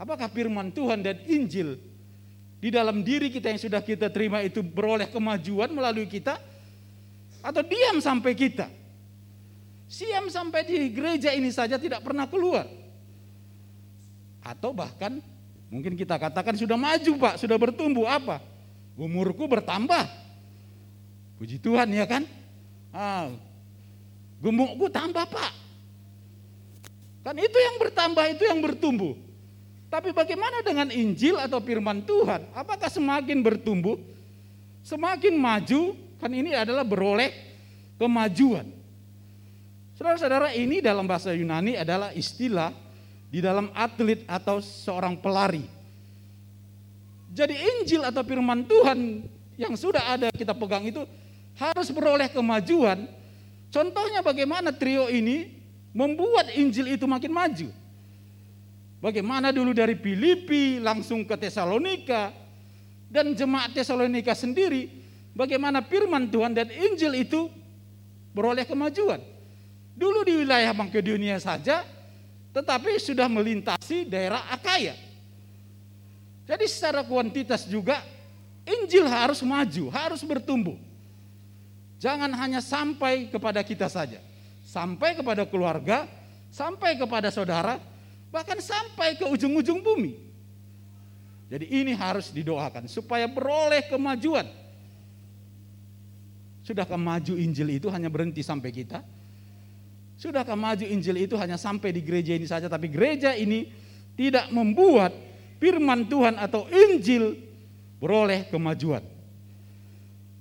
Apakah 0.00 0.32
firman 0.32 0.72
Tuhan 0.72 1.04
dan 1.04 1.20
Injil 1.28 1.76
di 2.56 2.72
dalam 2.72 3.04
diri 3.04 3.28
kita 3.28 3.52
yang 3.52 3.60
sudah 3.60 3.84
kita 3.84 4.08
terima 4.08 4.40
itu 4.40 4.64
beroleh 4.64 5.12
kemajuan 5.12 5.68
melalui 5.68 6.08
kita? 6.08 6.51
Atau 7.42 7.66
diam 7.66 7.98
sampai 7.98 8.32
kita? 8.38 8.70
Siam 9.90 10.30
sampai 10.32 10.64
di 10.64 10.88
gereja 10.88 11.34
ini 11.36 11.52
saja 11.52 11.76
tidak 11.76 12.00
pernah 12.00 12.24
keluar. 12.24 12.64
Atau 14.40 14.72
bahkan 14.72 15.20
mungkin 15.68 15.98
kita 15.98 16.16
katakan 16.16 16.56
sudah 16.56 16.80
maju 16.80 17.12
pak, 17.18 17.34
sudah 17.36 17.58
bertumbuh 17.60 18.08
apa? 18.08 18.40
Umurku 18.96 19.44
bertambah. 19.50 20.08
Puji 21.36 21.58
Tuhan 21.60 21.90
ya 21.92 22.06
kan? 22.08 22.24
Ah, 22.94 23.28
gemukku 24.40 24.88
tambah 24.88 25.26
pak. 25.26 25.52
Kan 27.22 27.38
itu 27.38 27.58
yang 27.58 27.76
bertambah, 27.78 28.24
itu 28.34 28.42
yang 28.46 28.58
bertumbuh. 28.62 29.14
Tapi 29.92 30.10
bagaimana 30.10 30.64
dengan 30.64 30.88
Injil 30.88 31.36
atau 31.36 31.60
firman 31.60 32.00
Tuhan? 32.02 32.48
Apakah 32.56 32.88
semakin 32.88 33.44
bertumbuh, 33.44 34.00
semakin 34.80 35.36
maju? 35.36 35.94
Kan 36.22 36.30
ini 36.30 36.54
adalah 36.54 36.86
beroleh 36.86 37.34
kemajuan. 37.98 38.62
Saudara-saudara 39.98 40.54
ini 40.54 40.78
dalam 40.78 41.02
bahasa 41.02 41.34
Yunani 41.34 41.74
adalah 41.74 42.14
istilah 42.14 42.70
di 43.26 43.42
dalam 43.42 43.74
atlet 43.74 44.22
atau 44.30 44.62
seorang 44.62 45.18
pelari. 45.18 45.66
Jadi 47.34 47.58
Injil 47.58 48.06
atau 48.06 48.22
firman 48.22 48.62
Tuhan 48.62 49.26
yang 49.58 49.74
sudah 49.74 50.14
ada 50.14 50.30
kita 50.30 50.54
pegang 50.54 50.86
itu 50.86 51.02
harus 51.58 51.90
beroleh 51.90 52.30
kemajuan. 52.30 53.02
Contohnya 53.74 54.22
bagaimana 54.22 54.70
trio 54.70 55.10
ini 55.10 55.50
membuat 55.90 56.54
Injil 56.54 56.94
itu 56.94 57.02
makin 57.10 57.34
maju. 57.34 57.68
Bagaimana 59.02 59.50
dulu 59.50 59.74
dari 59.74 59.98
Filipi 59.98 60.78
langsung 60.78 61.26
ke 61.26 61.34
Tesalonika 61.34 62.30
dan 63.10 63.34
jemaat 63.34 63.74
Tesalonika 63.74 64.38
sendiri 64.38 65.01
bagaimana 65.32 65.84
firman 65.84 66.28
Tuhan 66.28 66.52
dan 66.56 66.68
Injil 66.70 67.12
itu 67.24 67.48
beroleh 68.32 68.64
kemajuan. 68.64 69.20
Dulu 69.92 70.24
di 70.24 70.40
wilayah 70.40 70.72
Makedonia 70.72 71.36
saja, 71.36 71.84
tetapi 72.56 72.96
sudah 72.96 73.28
melintasi 73.28 74.08
daerah 74.08 74.48
Akaya. 74.48 74.96
Jadi 76.48 76.64
secara 76.68 77.04
kuantitas 77.04 77.68
juga 77.68 78.00
Injil 78.64 79.04
harus 79.08 79.42
maju, 79.42 79.90
harus 79.92 80.22
bertumbuh. 80.22 80.76
Jangan 82.02 82.30
hanya 82.34 82.58
sampai 82.58 83.30
kepada 83.30 83.62
kita 83.62 83.86
saja, 83.86 84.18
sampai 84.66 85.14
kepada 85.14 85.46
keluarga, 85.46 86.06
sampai 86.50 86.98
kepada 86.98 87.30
saudara, 87.30 87.78
bahkan 88.32 88.58
sampai 88.58 89.14
ke 89.14 89.24
ujung-ujung 89.28 89.78
bumi. 89.84 90.18
Jadi 91.52 91.68
ini 91.68 91.92
harus 91.92 92.32
didoakan 92.32 92.88
supaya 92.88 93.28
beroleh 93.28 93.84
kemajuan. 93.86 94.61
Sudahkah 96.62 96.98
maju 96.98 97.34
Injil 97.34 97.82
itu 97.82 97.90
hanya 97.90 98.06
berhenti 98.06 98.40
sampai 98.40 98.70
kita? 98.70 99.02
Sudahkah 100.14 100.54
maju 100.54 100.86
Injil 100.86 101.26
itu 101.26 101.34
hanya 101.34 101.58
sampai 101.58 101.90
di 101.90 101.98
gereja 101.98 102.38
ini 102.38 102.46
saja, 102.46 102.70
tapi 102.70 102.86
gereja 102.86 103.34
ini 103.34 103.66
tidak 104.14 104.46
membuat 104.54 105.10
firman 105.58 106.06
Tuhan 106.06 106.38
atau 106.38 106.70
Injil 106.70 107.34
beroleh 107.98 108.46
kemajuan. 108.46 109.02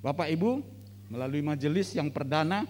Bapak 0.05 0.29
Ibu, 0.29 0.61
melalui 1.09 1.41
majelis 1.41 1.93
yang 1.97 2.13
perdana, 2.13 2.69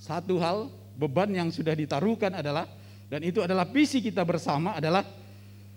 satu 0.00 0.40
hal 0.40 0.72
beban 0.96 1.28
yang 1.32 1.48
sudah 1.52 1.76
ditaruhkan 1.76 2.32
adalah, 2.32 2.64
dan 3.12 3.20
itu 3.20 3.44
adalah 3.44 3.68
visi 3.68 4.00
kita 4.00 4.24
bersama 4.24 4.76
adalah 4.76 5.04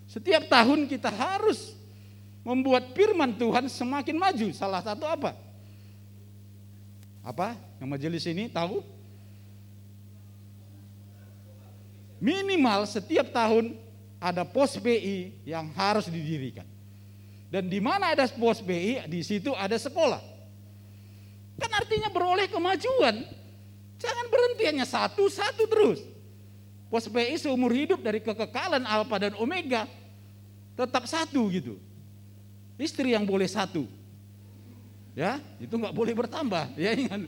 setiap 0.08 0.48
tahun 0.48 0.88
kita 0.88 1.12
harus 1.12 1.76
membuat 2.40 2.96
firman 2.96 3.36
Tuhan 3.36 3.68
semakin 3.68 4.16
maju. 4.16 4.48
Salah 4.56 4.80
satu 4.80 5.04
apa? 5.04 5.47
Apa 7.28 7.60
yang 7.76 7.92
majelis 7.92 8.24
ini 8.24 8.48
tahu? 8.48 8.80
Minimal 12.24 12.88
setiap 12.88 13.28
tahun 13.28 13.76
ada 14.16 14.48
pos 14.48 14.80
BI 14.80 15.44
yang 15.44 15.68
harus 15.76 16.08
didirikan. 16.08 16.64
Dan 17.52 17.68
di 17.68 17.84
mana 17.84 18.16
ada 18.16 18.24
pos 18.32 18.64
BI, 18.64 19.04
di 19.04 19.20
situ 19.20 19.52
ada 19.52 19.76
sekolah. 19.76 20.24
Kan 21.60 21.70
artinya 21.76 22.08
beroleh 22.08 22.48
kemajuan. 22.48 23.20
Jangan 24.00 24.26
berhenti 24.32 24.64
hanya 24.64 24.88
satu-satu 24.88 25.68
terus. 25.68 26.00
Pos 26.88 27.12
BI 27.12 27.36
seumur 27.36 27.76
hidup 27.76 28.00
dari 28.00 28.24
kekekalan 28.24 28.88
alfa 28.88 29.16
dan 29.20 29.36
omega 29.36 29.84
tetap 30.72 31.04
satu 31.04 31.44
gitu. 31.52 31.76
Istri 32.80 33.12
yang 33.12 33.28
boleh 33.28 33.50
satu. 33.50 33.97
Ya, 35.18 35.42
itu 35.58 35.74
nggak 35.74 35.90
boleh 35.90 36.14
bertambah. 36.14 36.78
Ya 36.78 36.94
ingat. 36.94 37.26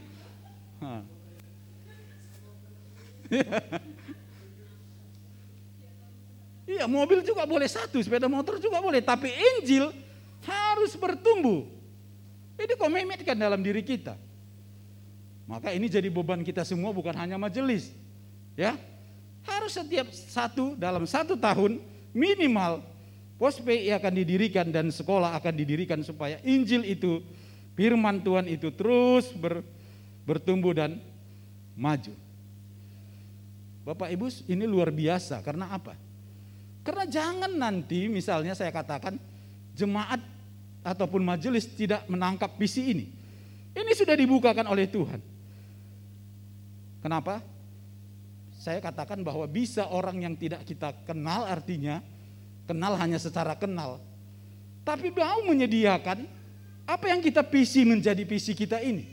Iya, 6.71 6.87
mobil 6.87 7.27
juga 7.27 7.43
boleh 7.51 7.67
satu, 7.67 7.99
sepeda 7.99 8.31
motor 8.31 8.63
juga 8.63 8.79
boleh, 8.79 9.03
tapi 9.03 9.27
Injil 9.27 9.91
harus 10.47 10.95
bertumbuh. 10.95 11.67
Ini 12.55 12.79
komitmen 12.79 13.19
dalam 13.35 13.59
diri 13.59 13.83
kita. 13.83 14.15
Maka 15.51 15.75
ini 15.75 15.91
jadi 15.91 16.07
beban 16.07 16.47
kita 16.47 16.63
semua 16.63 16.95
bukan 16.95 17.11
hanya 17.19 17.35
majelis. 17.35 17.91
Ya, 18.55 18.79
harus 19.43 19.75
setiap 19.75 20.07
satu 20.15 20.79
dalam 20.79 21.11
satu 21.11 21.35
tahun 21.35 21.83
minimal 22.15 22.87
pos 23.35 23.59
PI 23.59 23.91
akan 23.99 24.13
didirikan 24.15 24.71
dan 24.71 24.95
sekolah 24.95 25.35
akan 25.43 25.55
didirikan 25.59 25.99
supaya 26.07 26.39
Injil 26.47 26.87
itu, 26.87 27.19
firman 27.75 28.23
Tuhan 28.23 28.47
itu 28.51 28.71
terus 28.75 29.31
ber, 29.35 29.63
bertumbuh 30.25 30.75
dan 30.75 30.99
maju. 31.75 32.13
Bapak 33.85 34.13
Ibu 34.13 34.27
ini 34.47 34.65
luar 34.69 34.93
biasa 34.93 35.41
karena 35.41 35.73
apa? 35.73 35.97
Karena 36.85 37.05
jangan 37.09 37.53
nanti 37.53 38.07
misalnya 38.07 38.57
saya 38.57 38.73
katakan 38.73 39.17
jemaat 39.77 40.21
ataupun 40.85 41.25
majelis 41.25 41.69
tidak 41.69 42.05
menangkap 42.09 42.53
visi 42.57 42.93
ini. 42.93 43.07
Ini 43.73 43.93
sudah 43.95 44.17
dibukakan 44.17 44.67
oleh 44.69 44.89
Tuhan. 44.89 45.21
Kenapa? 47.01 47.41
Saya 48.61 48.77
katakan 48.85 49.25
bahwa 49.25 49.49
bisa 49.49 49.89
orang 49.89 50.21
yang 50.21 50.35
tidak 50.37 50.69
kita 50.69 50.93
kenal 51.09 51.49
artinya 51.49 52.05
kenal 52.69 52.95
hanya 52.95 53.17
secara 53.17 53.57
kenal. 53.57 53.99
Tapi 54.85 55.11
mau 55.11 55.43
menyediakan 55.49 56.29
apa 56.91 57.07
yang 57.07 57.23
kita 57.23 57.47
visi 57.47 57.87
menjadi 57.87 58.27
visi 58.27 58.51
kita 58.51 58.83
ini. 58.83 59.07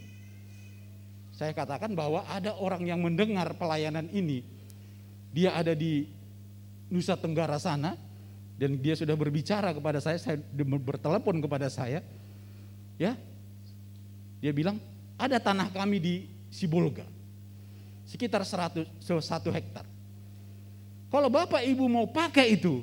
Saya 1.37 1.53
katakan 1.53 1.93
bahwa 1.93 2.25
ada 2.25 2.57
orang 2.57 2.81
yang 2.81 2.97
mendengar 2.97 3.53
pelayanan 3.53 4.09
ini. 4.09 4.41
Dia 5.29 5.53
ada 5.53 5.77
di 5.77 6.09
Nusa 6.89 7.13
Tenggara 7.13 7.61
sana 7.61 7.93
dan 8.57 8.73
dia 8.81 8.97
sudah 8.97 9.13
berbicara 9.13 9.69
kepada 9.69 10.01
saya, 10.01 10.17
saya 10.17 10.41
bertelepon 10.81 11.37
kepada 11.37 11.69
saya, 11.69 12.01
ya, 12.97 13.13
dia 14.41 14.49
bilang 14.49 14.81
ada 15.13 15.37
tanah 15.37 15.69
kami 15.69 16.01
di 16.01 16.15
Sibolga, 16.49 17.05
sekitar 18.09 18.41
100, 18.41 18.89
1 18.97 19.21
hektar. 19.53 19.85
Kalau 21.13 21.29
bapak 21.29 21.61
ibu 21.69 21.85
mau 21.85 22.09
pakai 22.09 22.57
itu, 22.57 22.81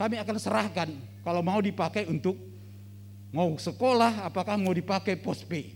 kami 0.00 0.16
akan 0.16 0.36
serahkan 0.40 0.88
kalau 1.20 1.44
mau 1.44 1.60
dipakai 1.60 2.08
untuk 2.08 2.49
mau 3.30 3.54
sekolah, 3.54 4.26
apakah 4.26 4.58
mau 4.58 4.74
dipakai 4.74 5.14
pos 5.18 5.42
P. 5.46 5.74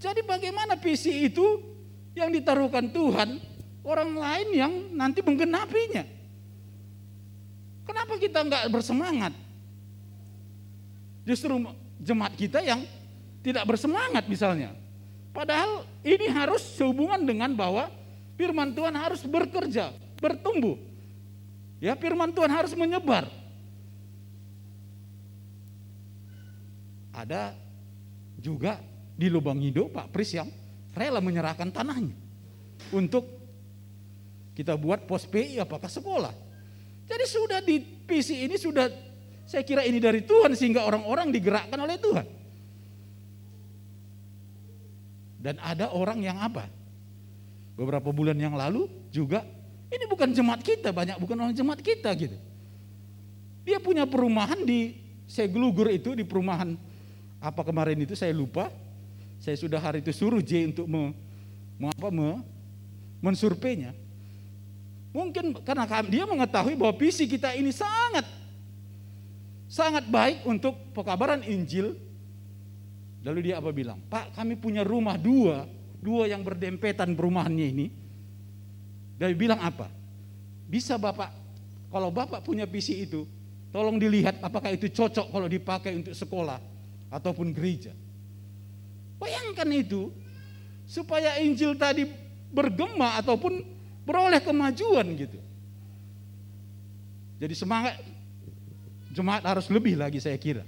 Jadi 0.00 0.24
bagaimana 0.24 0.78
visi 0.80 1.28
itu 1.28 1.44
yang 2.16 2.32
ditaruhkan 2.32 2.88
Tuhan 2.88 3.36
orang 3.84 4.10
lain 4.16 4.48
yang 4.54 4.72
nanti 4.96 5.20
menggenapinya. 5.20 6.06
Kenapa 7.84 8.14
kita 8.16 8.40
nggak 8.46 8.64
bersemangat? 8.70 9.34
Justru 11.26 11.52
jemaat 12.00 12.32
kita 12.38 12.64
yang 12.64 12.80
tidak 13.44 13.66
bersemangat 13.68 14.24
misalnya. 14.30 14.72
Padahal 15.30 15.86
ini 16.02 16.26
harus 16.26 16.64
sehubungan 16.74 17.22
dengan 17.22 17.52
bahwa 17.54 17.92
firman 18.34 18.72
Tuhan 18.72 18.94
harus 18.96 19.22
bekerja, 19.22 19.94
bertumbuh. 20.18 20.80
Ya, 21.80 21.96
firman 21.96 22.32
Tuhan 22.32 22.50
harus 22.50 22.72
menyebar. 22.76 23.39
Ada 27.10 27.54
juga 28.38 28.78
di 29.18 29.28
lubang 29.28 29.58
hidup 29.60 29.92
Pak 29.92 30.08
Pris 30.14 30.32
yang 30.32 30.48
rela 30.94 31.20
menyerahkan 31.20 31.68
tanahnya 31.68 32.16
untuk 32.94 33.26
kita 34.56 34.74
buat 34.76 35.04
pos 35.04 35.28
PI 35.28 35.62
apakah 35.62 35.88
sekolah. 35.88 36.32
Jadi 37.10 37.24
sudah 37.26 37.58
di 37.64 37.80
PC 37.82 38.46
ini 38.46 38.56
sudah 38.56 38.86
saya 39.44 39.66
kira 39.66 39.82
ini 39.82 39.98
dari 39.98 40.22
Tuhan 40.22 40.54
sehingga 40.54 40.86
orang-orang 40.86 41.34
digerakkan 41.34 41.78
oleh 41.80 41.98
Tuhan. 41.98 42.26
Dan 45.40 45.56
ada 45.58 45.90
orang 45.90 46.20
yang 46.20 46.38
apa? 46.38 46.68
Beberapa 47.74 48.12
bulan 48.12 48.36
yang 48.36 48.54
lalu 48.54 48.86
juga 49.08 49.40
ini 49.90 50.04
bukan 50.06 50.30
jemaat 50.30 50.60
kita, 50.62 50.92
banyak 50.94 51.16
bukan 51.18 51.36
orang 51.48 51.54
jemaat 51.56 51.80
kita 51.82 52.12
gitu. 52.14 52.36
Dia 53.66 53.82
punya 53.82 54.06
perumahan 54.06 54.62
di 54.62 55.00
saya 55.26 55.48
gelugur 55.50 55.90
itu 55.90 56.14
di 56.14 56.22
perumahan 56.22 56.76
apa 57.40 57.64
kemarin 57.64 57.96
itu 58.04 58.12
saya 58.12 58.36
lupa. 58.36 58.68
Saya 59.40 59.56
sudah 59.56 59.80
hari 59.80 60.04
itu 60.04 60.12
suruh 60.12 60.44
J 60.44 60.68
untuk 60.68 60.84
me, 60.84 61.16
me, 61.80 61.88
apa, 61.88 62.12
me, 62.12 62.44
mensurveinya. 63.24 63.96
Mungkin 65.16 65.56
karena 65.64 65.88
dia 66.04 66.28
mengetahui 66.28 66.76
bahwa 66.76 66.92
visi 67.00 67.24
kita 67.24 67.56
ini 67.56 67.72
sangat 67.72 68.28
sangat 69.64 70.04
baik 70.12 70.44
untuk 70.44 70.76
pekabaran 70.92 71.40
Injil. 71.48 71.96
Lalu 73.24 73.48
dia 73.50 73.64
apa 73.64 73.72
bilang? 73.72 73.96
Pak 74.12 74.36
kami 74.36 74.60
punya 74.60 74.84
rumah 74.84 75.16
dua, 75.16 75.64
dua 76.04 76.28
yang 76.28 76.44
berdempetan 76.44 77.16
perumahannya 77.16 77.66
ini. 77.72 77.86
Dia 79.16 79.32
bilang 79.32 79.60
apa? 79.64 79.88
Bisa 80.68 81.00
Bapak, 81.00 81.32
kalau 81.88 82.12
Bapak 82.12 82.44
punya 82.44 82.68
visi 82.68 83.04
itu, 83.04 83.24
tolong 83.72 83.96
dilihat 83.96 84.40
apakah 84.44 84.72
itu 84.72 84.92
cocok 84.92 85.32
kalau 85.32 85.48
dipakai 85.48 85.96
untuk 85.96 86.14
sekolah 86.16 86.60
ataupun 87.10 87.50
gereja. 87.50 87.92
Bayangkan 89.20 89.68
itu, 89.74 90.08
supaya 90.88 91.36
Injil 91.42 91.76
tadi 91.76 92.08
bergema 92.50 93.20
ataupun 93.20 93.62
beroleh 94.02 94.40
kemajuan 94.40 95.06
gitu. 95.14 95.38
Jadi 97.38 97.54
semangat 97.54 98.00
jemaat 99.12 99.42
harus 99.44 99.66
lebih 99.68 99.98
lagi 99.98 100.18
saya 100.22 100.38
kira. 100.40 100.64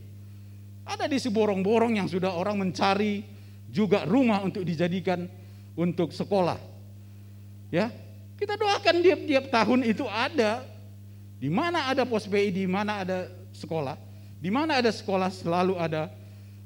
Ada 0.82 1.06
di 1.06 1.18
seborong-borong 1.18 1.96
yang 1.96 2.10
sudah 2.10 2.34
orang 2.34 2.58
mencari 2.58 3.22
juga 3.70 4.04
rumah 4.04 4.42
untuk 4.42 4.66
dijadikan 4.66 5.24
untuk 5.78 6.12
sekolah. 6.12 6.58
Ya, 7.72 7.88
kita 8.36 8.58
doakan 8.58 9.00
tiap-tiap 9.00 9.48
tahun 9.48 9.80
itu 9.88 10.04
ada 10.04 10.66
di 11.40 11.48
mana 11.48 11.88
ada 11.88 12.04
pos 12.04 12.28
PI, 12.28 12.52
di 12.52 12.66
mana 12.68 13.00
ada 13.00 13.26
sekolah, 13.56 13.96
di 14.38 14.50
mana 14.52 14.78
ada 14.78 14.90
sekolah 14.92 15.32
selalu 15.32 15.74
ada 15.80 16.12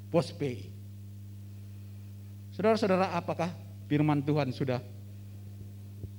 pos 0.07 0.31
PI. 0.33 0.71
Saudara-saudara, 2.53 3.13
apakah 3.13 3.53
firman 3.85 4.23
Tuhan 4.25 4.49
sudah 4.51 4.81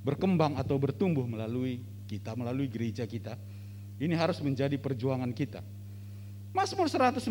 berkembang 0.03 0.55
atau 0.55 0.79
bertumbuh 0.79 1.27
melalui 1.27 1.83
kita, 2.09 2.33
melalui 2.33 2.65
gereja 2.65 3.05
kita. 3.05 3.37
Ini 3.99 4.15
harus 4.15 4.39
menjadi 4.41 4.73
perjuangan 4.79 5.29
kita. 5.35 5.61
Mazmur 6.49 6.89
147 6.89 7.29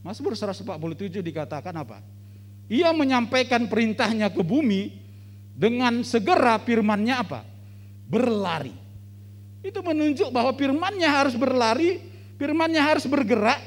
Mazmur 0.00 0.32
147 0.36 1.20
dikatakan 1.20 1.74
apa? 1.76 2.00
Ia 2.68 2.92
menyampaikan 2.96 3.68
perintahnya 3.68 4.32
ke 4.32 4.40
bumi 4.40 4.96
dengan 5.52 6.00
segera 6.04 6.56
firmannya 6.60 7.14
apa? 7.16 7.40
Berlari. 8.08 8.72
Itu 9.64 9.80
menunjuk 9.80 10.28
bahwa 10.28 10.52
firmannya 10.56 11.08
harus 11.08 11.36
berlari, 11.36 12.00
firmannya 12.36 12.80
harus 12.80 13.08
bergerak. 13.08 13.60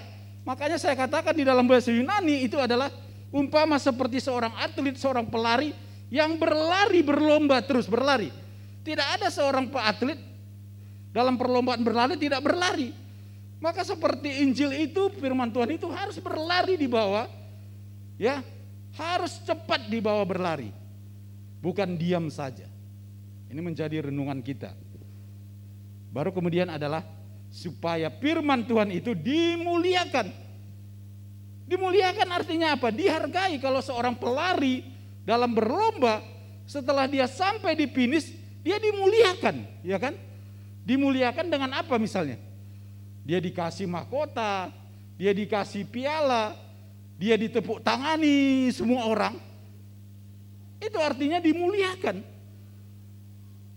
Makanya 0.48 0.80
saya 0.80 0.96
katakan 0.96 1.36
di 1.36 1.44
dalam 1.44 1.68
bahasa 1.68 1.92
Yunani 1.92 2.48
itu 2.48 2.56
adalah 2.56 2.88
umpama 3.36 3.76
seperti 3.76 4.24
seorang 4.24 4.56
atlet, 4.56 4.96
seorang 4.96 5.28
pelari 5.28 5.76
yang 6.08 6.40
berlari 6.40 7.04
berlomba 7.04 7.60
terus 7.60 7.84
berlari. 7.84 8.32
Tidak 8.88 9.20
ada 9.20 9.28
seorang 9.28 9.68
atlet 9.76 10.16
dalam 11.12 11.36
perlombaan 11.36 11.84
berlari 11.84 12.16
tidak 12.16 12.40
berlari. 12.40 12.96
Maka 13.60 13.84
seperti 13.84 14.40
Injil 14.40 14.72
itu 14.88 15.12
firman 15.20 15.52
Tuhan 15.52 15.76
itu 15.76 15.92
harus 15.92 16.16
berlari 16.24 16.80
di 16.80 16.88
bawah 16.88 17.28
ya, 18.16 18.40
harus 18.96 19.44
cepat 19.44 19.92
di 19.92 20.00
bawah 20.00 20.24
berlari. 20.24 20.72
Bukan 21.60 22.00
diam 22.00 22.32
saja. 22.32 22.72
Ini 23.52 23.60
menjadi 23.60 24.08
renungan 24.08 24.40
kita. 24.40 24.72
Baru 26.08 26.32
kemudian 26.32 26.72
adalah 26.72 27.04
supaya 27.58 28.14
firman 28.14 28.62
Tuhan 28.70 28.94
itu 28.94 29.18
dimuliakan. 29.18 30.30
Dimuliakan 31.66 32.30
artinya 32.30 32.78
apa? 32.78 32.94
Dihargai 32.94 33.58
kalau 33.58 33.82
seorang 33.82 34.14
pelari 34.14 34.86
dalam 35.26 35.58
berlomba 35.58 36.22
setelah 36.70 37.10
dia 37.10 37.26
sampai 37.26 37.74
di 37.74 37.90
finish 37.90 38.30
dia 38.62 38.78
dimuliakan, 38.78 39.66
ya 39.82 39.98
kan? 39.98 40.14
Dimuliakan 40.86 41.50
dengan 41.50 41.74
apa 41.74 41.98
misalnya? 41.98 42.38
Dia 43.26 43.42
dikasih 43.42 43.90
mahkota, 43.90 44.70
dia 45.18 45.34
dikasih 45.34 45.90
piala, 45.90 46.56
dia 47.18 47.36
ditepuk 47.36 47.82
tangani 47.82 48.70
semua 48.70 49.10
orang. 49.10 49.36
Itu 50.78 51.02
artinya 51.02 51.42
dimuliakan. 51.42 52.22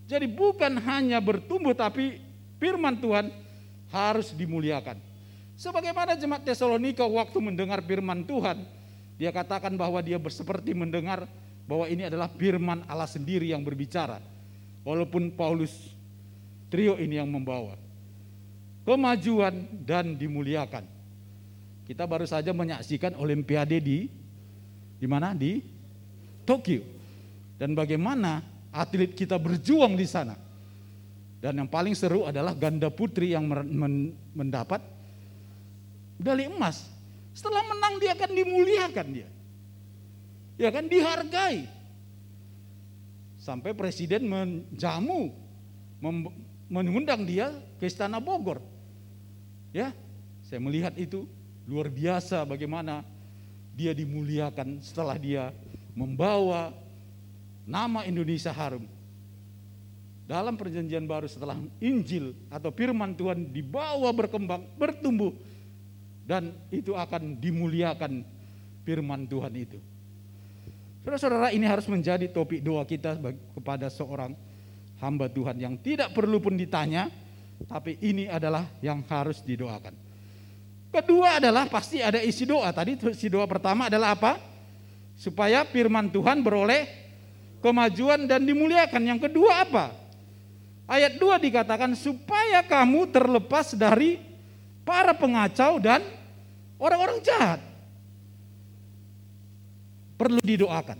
Jadi 0.05 0.27
bukan 0.29 0.77
hanya 0.85 1.17
bertumbuh 1.17 1.73
tapi 1.73 2.21
firman 2.61 2.99
Tuhan 2.99 3.31
harus 3.91 4.31
dimuliakan. 4.33 4.97
Sebagaimana 5.59 6.17
jemaat 6.17 6.41
Tesalonika 6.41 7.05
waktu 7.05 7.37
mendengar 7.37 7.83
firman 7.85 8.25
Tuhan, 8.25 8.65
dia 9.21 9.29
katakan 9.29 9.77
bahwa 9.77 10.01
dia 10.01 10.17
seperti 10.17 10.73
mendengar 10.73 11.29
bahwa 11.69 11.85
ini 11.85 12.09
adalah 12.09 12.31
firman 12.33 12.81
Allah 12.89 13.05
sendiri 13.05 13.53
yang 13.53 13.61
berbicara. 13.61 14.17
Walaupun 14.81 15.29
Paulus 15.37 15.93
trio 16.73 16.97
ini 16.97 17.21
yang 17.21 17.29
membawa 17.29 17.77
kemajuan 18.87 19.69
dan 19.85 20.17
dimuliakan. 20.17 20.87
Kita 21.85 22.07
baru 22.07 22.25
saja 22.25 22.55
menyaksikan 22.55 23.13
Olimpiade 23.19 23.77
di 23.77 24.07
di 24.97 25.07
mana 25.09 25.35
di 25.35 25.61
Tokyo 26.47 26.81
dan 27.61 27.77
bagaimana 27.77 28.41
atlet 28.73 29.13
kita 29.13 29.37
berjuang 29.37 29.93
di 29.93 30.07
sana. 30.07 30.33
Dan 31.41 31.57
yang 31.57 31.69
paling 31.69 31.97
seru 31.97 32.29
adalah 32.29 32.53
ganda 32.53 32.93
putri 32.93 33.33
yang 33.33 33.49
mendapat 34.37 34.77
medali 36.21 36.45
emas. 36.45 36.85
Setelah 37.33 37.65
menang 37.65 37.97
dia 37.97 38.13
akan 38.13 38.29
dimuliakan 38.29 39.07
dia. 39.09 39.29
Ya 40.61 40.69
kan 40.69 40.85
dihargai. 40.85 41.65
Sampai 43.41 43.73
presiden 43.73 44.29
menjamu 44.29 45.33
mengundang 46.69 47.25
dia 47.25 47.49
ke 47.81 47.89
Istana 47.89 48.21
Bogor. 48.21 48.61
Ya, 49.73 49.97
saya 50.45 50.61
melihat 50.61 50.93
itu 50.93 51.25
luar 51.65 51.89
biasa 51.89 52.45
bagaimana 52.45 53.01
dia 53.73 53.97
dimuliakan 53.97 54.77
setelah 54.85 55.17
dia 55.17 55.49
membawa 55.97 56.69
nama 57.65 58.05
Indonesia 58.05 58.53
harum. 58.53 58.85
Dalam 60.31 60.55
perjanjian 60.55 61.03
baru 61.03 61.27
setelah 61.27 61.59
Injil 61.83 62.31
atau 62.47 62.71
firman 62.71 63.11
Tuhan 63.19 63.51
dibawa 63.51 64.07
berkembang, 64.15 64.63
bertumbuh 64.79 65.35
dan 66.23 66.55
itu 66.71 66.95
akan 66.95 67.35
dimuliakan 67.35 68.23
firman 68.87 69.27
Tuhan 69.27 69.51
itu. 69.59 69.75
Saudara-saudara 71.03 71.51
ini 71.51 71.67
harus 71.67 71.83
menjadi 71.91 72.31
topik 72.31 72.63
doa 72.63 72.87
kita 72.87 73.19
kepada 73.51 73.91
seorang 73.91 74.31
hamba 75.03 75.27
Tuhan 75.27 75.59
yang 75.59 75.75
tidak 75.75 76.15
perlu 76.15 76.39
pun 76.39 76.55
ditanya, 76.55 77.11
tapi 77.67 77.99
ini 77.99 78.31
adalah 78.31 78.71
yang 78.79 79.03
harus 79.11 79.43
didoakan. 79.43 79.91
Kedua 80.95 81.43
adalah 81.43 81.67
pasti 81.67 81.99
ada 81.99 82.23
isi 82.23 82.47
doa. 82.47 82.71
Tadi 82.71 82.95
isi 83.11 83.27
doa 83.27 83.43
pertama 83.51 83.91
adalah 83.91 84.15
apa? 84.15 84.39
Supaya 85.19 85.67
firman 85.67 86.07
Tuhan 86.07 86.39
beroleh 86.39 86.87
kemajuan 87.59 88.31
dan 88.31 88.47
dimuliakan. 88.47 89.03
Yang 89.03 89.27
kedua 89.27 89.67
apa? 89.67 90.00
Ayat 90.91 91.15
2 91.15 91.39
dikatakan 91.39 91.95
supaya 91.95 92.59
kamu 92.67 93.07
terlepas 93.15 93.71
dari 93.71 94.19
para 94.83 95.15
pengacau 95.15 95.79
dan 95.79 96.03
orang-orang 96.75 97.23
jahat. 97.23 97.63
Perlu 100.19 100.43
didoakan. 100.43 100.99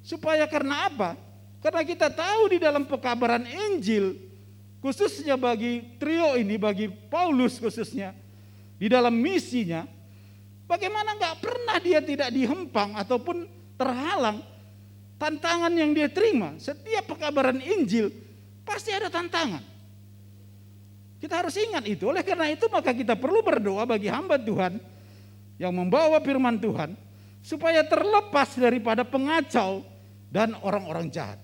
Supaya 0.00 0.48
karena 0.48 0.88
apa? 0.88 1.20
Karena 1.60 1.84
kita 1.84 2.08
tahu 2.08 2.56
di 2.56 2.58
dalam 2.58 2.88
pekabaran 2.88 3.44
Injil, 3.44 4.16
khususnya 4.80 5.36
bagi 5.36 5.84
trio 6.00 6.32
ini, 6.40 6.56
bagi 6.56 6.88
Paulus 6.88 7.60
khususnya, 7.60 8.16
di 8.80 8.88
dalam 8.88 9.12
misinya, 9.12 9.84
bagaimana 10.64 11.20
nggak 11.20 11.36
pernah 11.36 11.76
dia 11.84 12.00
tidak 12.00 12.32
dihempang 12.32 12.96
ataupun 12.96 13.44
terhalang 13.76 14.40
tantangan 15.20 15.76
yang 15.76 15.92
dia 15.92 16.08
terima. 16.08 16.56
Setiap 16.56 17.12
pekabaran 17.12 17.60
Injil 17.60 18.27
pasti 18.68 18.92
ada 18.92 19.08
tantangan. 19.08 19.64
Kita 21.18 21.40
harus 21.40 21.56
ingat 21.56 21.82
itu. 21.88 22.12
Oleh 22.12 22.20
karena 22.22 22.52
itu 22.52 22.68
maka 22.68 22.92
kita 22.92 23.16
perlu 23.16 23.40
berdoa 23.40 23.88
bagi 23.88 24.12
hamba 24.12 24.36
Tuhan 24.36 24.76
yang 25.58 25.72
membawa 25.74 26.20
firman 26.20 26.60
Tuhan 26.60 26.94
supaya 27.42 27.82
terlepas 27.82 28.54
daripada 28.54 29.02
pengacau 29.02 29.82
dan 30.30 30.54
orang-orang 30.60 31.08
jahat. 31.08 31.40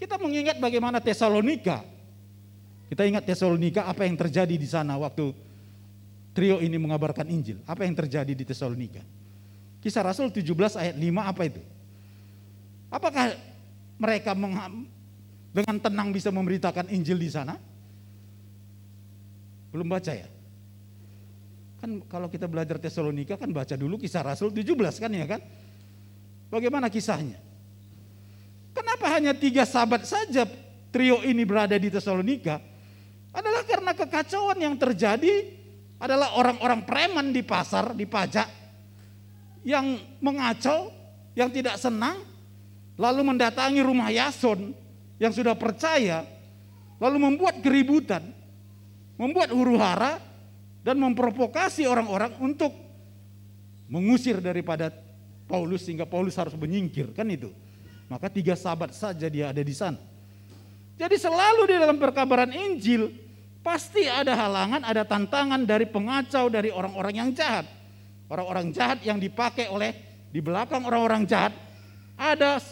Kita 0.00 0.16
mengingat 0.16 0.56
bagaimana 0.62 1.02
Tesalonika. 1.02 1.84
Kita 2.88 3.04
ingat 3.04 3.26
Tesalonika 3.26 3.84
apa 3.84 4.08
yang 4.08 4.16
terjadi 4.16 4.54
di 4.56 4.68
sana 4.68 4.96
waktu 4.96 5.34
trio 6.32 6.62
ini 6.64 6.80
mengabarkan 6.80 7.28
Injil. 7.28 7.60
Apa 7.68 7.84
yang 7.84 7.92
terjadi 7.98 8.32
di 8.32 8.44
Tesalonika? 8.48 9.04
Kisah 9.84 10.00
Rasul 10.00 10.32
17 10.32 10.80
ayat 10.80 10.96
5 10.96 11.04
apa 11.20 11.42
itu? 11.44 11.60
Apakah 12.88 13.36
mereka 14.00 14.32
dengan 15.54 15.78
tenang 15.78 16.10
bisa 16.10 16.34
memberitakan 16.34 16.90
Injil 16.90 17.14
di 17.14 17.30
sana? 17.30 17.54
Belum 19.70 19.86
baca 19.86 20.10
ya? 20.10 20.26
Kan 21.78 22.02
kalau 22.10 22.26
kita 22.26 22.50
belajar 22.50 22.82
Tesalonika 22.82 23.38
kan 23.38 23.54
baca 23.54 23.78
dulu 23.78 23.94
kisah 23.94 24.26
Rasul 24.26 24.50
17 24.50 24.74
kan 24.98 25.10
ya 25.14 25.26
kan? 25.30 25.40
Bagaimana 26.50 26.90
kisahnya? 26.90 27.38
Kenapa 28.74 29.06
hanya 29.14 29.30
tiga 29.30 29.62
sahabat 29.62 30.02
saja 30.02 30.42
trio 30.90 31.22
ini 31.22 31.46
berada 31.46 31.78
di 31.78 31.86
Tesalonika? 31.86 32.58
Adalah 33.30 33.62
karena 33.62 33.94
kekacauan 33.94 34.58
yang 34.58 34.74
terjadi 34.74 35.54
adalah 36.02 36.34
orang-orang 36.34 36.82
preman 36.82 37.30
di 37.30 37.42
pasar, 37.46 37.94
di 37.94 38.06
pajak, 38.06 38.46
yang 39.62 39.98
mengacau, 40.18 40.90
yang 41.38 41.50
tidak 41.50 41.78
senang, 41.78 42.22
lalu 42.98 43.22
mendatangi 43.22 43.82
rumah 43.82 44.10
Yason 44.10 44.83
yang 45.18 45.30
sudah 45.30 45.54
percaya, 45.54 46.26
lalu 46.98 47.30
membuat 47.30 47.62
keributan, 47.62 48.22
membuat 49.14 49.54
huru 49.54 49.78
hara, 49.78 50.18
dan 50.84 51.00
memprovokasi 51.00 51.88
orang-orang 51.88 52.36
untuk 52.42 52.74
mengusir 53.88 54.42
daripada 54.42 54.92
Paulus 55.48 55.84
sehingga 55.84 56.04
Paulus 56.04 56.36
harus 56.36 56.56
menyingkir, 56.56 57.12
kan 57.16 57.28
itu. 57.28 57.52
Maka 58.08 58.28
tiga 58.28 58.52
sahabat 58.52 58.92
saja 58.92 59.28
dia 59.32 59.48
ada 59.48 59.64
di 59.64 59.72
sana. 59.72 59.96
Jadi 60.94 61.16
selalu 61.18 61.72
di 61.72 61.76
dalam 61.80 61.98
perkabaran 61.98 62.52
Injil 62.52 63.10
pasti 63.64 64.06
ada 64.06 64.36
halangan, 64.36 64.84
ada 64.84 65.02
tantangan 65.02 65.64
dari 65.64 65.88
pengacau, 65.88 66.52
dari 66.52 66.68
orang-orang 66.68 67.14
yang 67.16 67.30
jahat. 67.32 67.66
Orang-orang 68.28 68.70
jahat 68.70 69.00
yang 69.04 69.18
dipakai 69.18 69.68
oleh 69.72 69.90
di 70.30 70.40
belakang 70.40 70.84
orang-orang 70.84 71.24
jahat 71.24 71.54
ada 72.14 72.62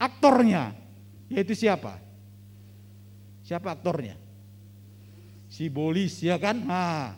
aktornya, 0.00 0.74
yaitu 1.32 1.56
siapa? 1.56 1.96
Siapa 3.42 3.72
aktornya? 3.72 4.14
Si 5.48 5.68
Bolis 5.68 6.20
ya 6.20 6.36
kan? 6.36 6.60
Ha, 6.68 7.16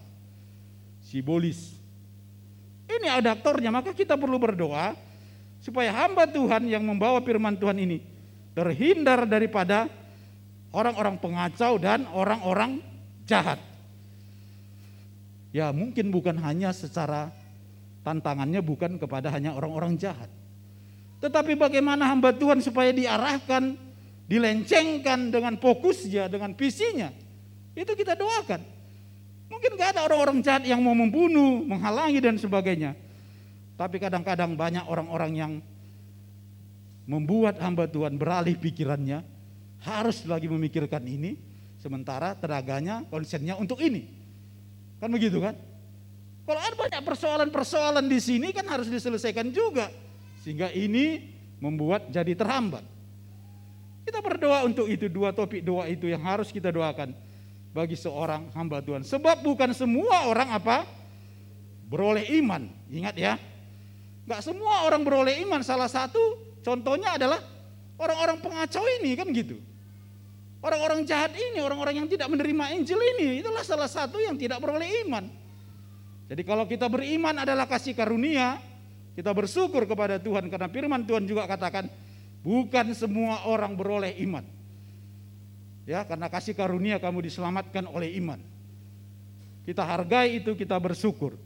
si 1.03 1.21
Bolis. 1.23 1.77
Ini 2.91 3.07
ada 3.11 3.35
aktornya, 3.35 3.71
maka 3.75 3.91
kita 3.93 4.15
perlu 4.15 4.39
berdoa 4.39 4.95
supaya 5.63 5.91
hamba 5.93 6.27
Tuhan 6.29 6.69
yang 6.69 6.83
membawa 6.85 7.21
firman 7.23 7.57
Tuhan 7.57 7.79
ini 7.79 8.03
terhindar 8.55 9.27
daripada 9.27 9.91
orang-orang 10.75 11.17
pengacau 11.19 11.79
dan 11.79 12.07
orang-orang 12.11 12.83
jahat. 13.27 13.63
Ya 15.55 15.71
mungkin 15.71 16.11
bukan 16.11 16.35
hanya 16.43 16.75
secara 16.75 17.31
tantangannya 18.03 18.59
bukan 18.59 18.99
kepada 18.99 19.31
hanya 19.31 19.55
orang-orang 19.55 19.95
jahat. 19.95 20.29
Tetapi 21.23 21.57
bagaimana 21.57 22.05
hamba 22.11 22.35
Tuhan 22.35 22.61
supaya 22.61 22.93
diarahkan, 22.93 23.79
dilencengkan 24.25 25.29
dengan 25.29 25.61
fokusnya, 25.61 26.33
dengan 26.33 26.57
visinya. 26.57 27.13
Itu 27.77 27.93
kita 27.93 28.17
doakan. 28.17 28.61
Mungkin 29.53 29.77
gak 29.77 29.99
ada 29.99 30.01
orang-orang 30.09 30.41
jahat 30.41 30.65
yang 30.65 30.81
mau 30.81 30.97
membunuh, 30.97 31.63
menghalangi 31.63 32.19
dan 32.19 32.41
sebagainya. 32.41 32.97
Tapi 33.75 33.99
kadang-kadang 33.99 34.55
banyak 34.55 34.87
orang-orang 34.87 35.33
yang 35.35 35.53
membuat 37.05 37.61
hamba 37.61 37.85
Tuhan 37.85 38.17
beralih 38.17 38.57
pikirannya, 38.57 39.21
harus 39.85 40.25
lagi 40.25 40.49
memikirkan 40.49 41.05
ini, 41.05 41.37
sementara 41.77 42.33
tenaganya, 42.33 43.05
konsennya 43.13 43.61
untuk 43.61 43.77
ini. 43.85 44.09
Kan 44.97 45.13
begitu 45.13 45.37
kan? 45.43 45.53
Kalau 46.45 46.61
ada 46.61 46.77
banyak 46.77 47.03
persoalan-persoalan 47.05 48.05
di 48.09 48.21
sini 48.21 48.53
kan 48.53 48.65
harus 48.69 48.89
diselesaikan 48.89 49.53
juga. 49.53 49.93
Sehingga 50.45 50.73
ini 50.73 51.33
membuat 51.61 52.09
jadi 52.13 52.37
terhambat. 52.37 52.94
Kita 54.15 54.23
berdoa 54.23 54.63
untuk 54.63 54.87
itu, 54.87 55.11
dua 55.11 55.35
topik 55.35 55.67
doa 55.67 55.91
itu 55.91 56.07
yang 56.07 56.23
harus 56.23 56.55
kita 56.55 56.71
doakan 56.71 57.11
bagi 57.75 57.99
seorang 57.99 58.47
hamba 58.55 58.79
Tuhan. 58.79 59.03
Sebab 59.03 59.43
bukan 59.43 59.75
semua 59.75 60.31
orang 60.31 60.55
apa? 60.55 60.87
Beroleh 61.91 62.23
iman. 62.39 62.63
Ingat 62.95 63.19
ya. 63.19 63.35
Gak 64.31 64.39
semua 64.47 64.87
orang 64.87 65.03
beroleh 65.03 65.43
iman. 65.43 65.67
Salah 65.67 65.91
satu 65.91 66.23
contohnya 66.63 67.19
adalah 67.19 67.43
orang-orang 67.99 68.39
pengacau 68.39 68.87
ini 69.03 69.19
kan 69.19 69.27
gitu. 69.35 69.59
Orang-orang 70.63 71.03
jahat 71.03 71.35
ini, 71.35 71.59
orang-orang 71.59 71.99
yang 71.99 72.07
tidak 72.07 72.31
menerima 72.31 72.71
Injil 72.71 73.03
ini, 73.19 73.43
itulah 73.43 73.67
salah 73.67 73.91
satu 73.91 74.23
yang 74.23 74.39
tidak 74.39 74.63
beroleh 74.63 75.11
iman. 75.11 75.27
Jadi 76.31 76.47
kalau 76.47 76.71
kita 76.71 76.87
beriman 76.87 77.43
adalah 77.43 77.67
kasih 77.67 77.99
karunia, 77.99 78.63
kita 79.19 79.35
bersyukur 79.35 79.83
kepada 79.91 80.23
Tuhan 80.23 80.47
karena 80.47 80.71
firman 80.71 81.03
Tuhan 81.03 81.27
juga 81.27 81.51
katakan 81.51 81.91
bukan 82.45 82.93
semua 82.93 83.49
orang 83.49 83.73
beroleh 83.73 84.13
iman. 84.23 84.45
Ya, 85.89 86.05
karena 86.05 86.29
kasih 86.29 86.53
karunia 86.53 87.01
kamu 87.01 87.25
diselamatkan 87.25 87.89
oleh 87.89 88.13
iman. 88.21 88.41
Kita 89.65 89.81
hargai 89.85 90.45
itu, 90.45 90.53
kita 90.53 90.77
bersyukur. 90.77 91.41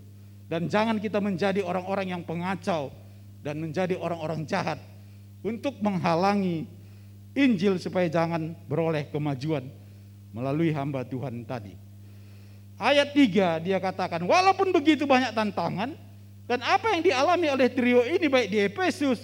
Dan 0.50 0.66
jangan 0.66 0.98
kita 0.98 1.22
menjadi 1.22 1.62
orang-orang 1.62 2.18
yang 2.18 2.22
pengacau 2.26 2.90
dan 3.42 3.62
menjadi 3.62 3.94
orang-orang 3.94 4.42
jahat 4.48 4.80
untuk 5.44 5.78
menghalangi 5.78 6.66
Injil 7.36 7.78
supaya 7.78 8.10
jangan 8.10 8.56
beroleh 8.66 9.06
kemajuan 9.14 9.62
melalui 10.34 10.74
hamba 10.74 11.06
Tuhan 11.06 11.46
tadi. 11.46 11.78
Ayat 12.78 13.14
3 13.14 13.62
dia 13.62 13.78
katakan, 13.78 14.22
walaupun 14.26 14.70
begitu 14.74 15.06
banyak 15.06 15.34
tantangan 15.34 15.94
dan 16.48 16.60
apa 16.64 16.96
yang 16.96 17.02
dialami 17.04 17.46
oleh 17.50 17.68
trio 17.70 18.02
ini 18.06 18.26
baik 18.26 18.48
di 18.48 18.58
Efesus, 18.66 19.20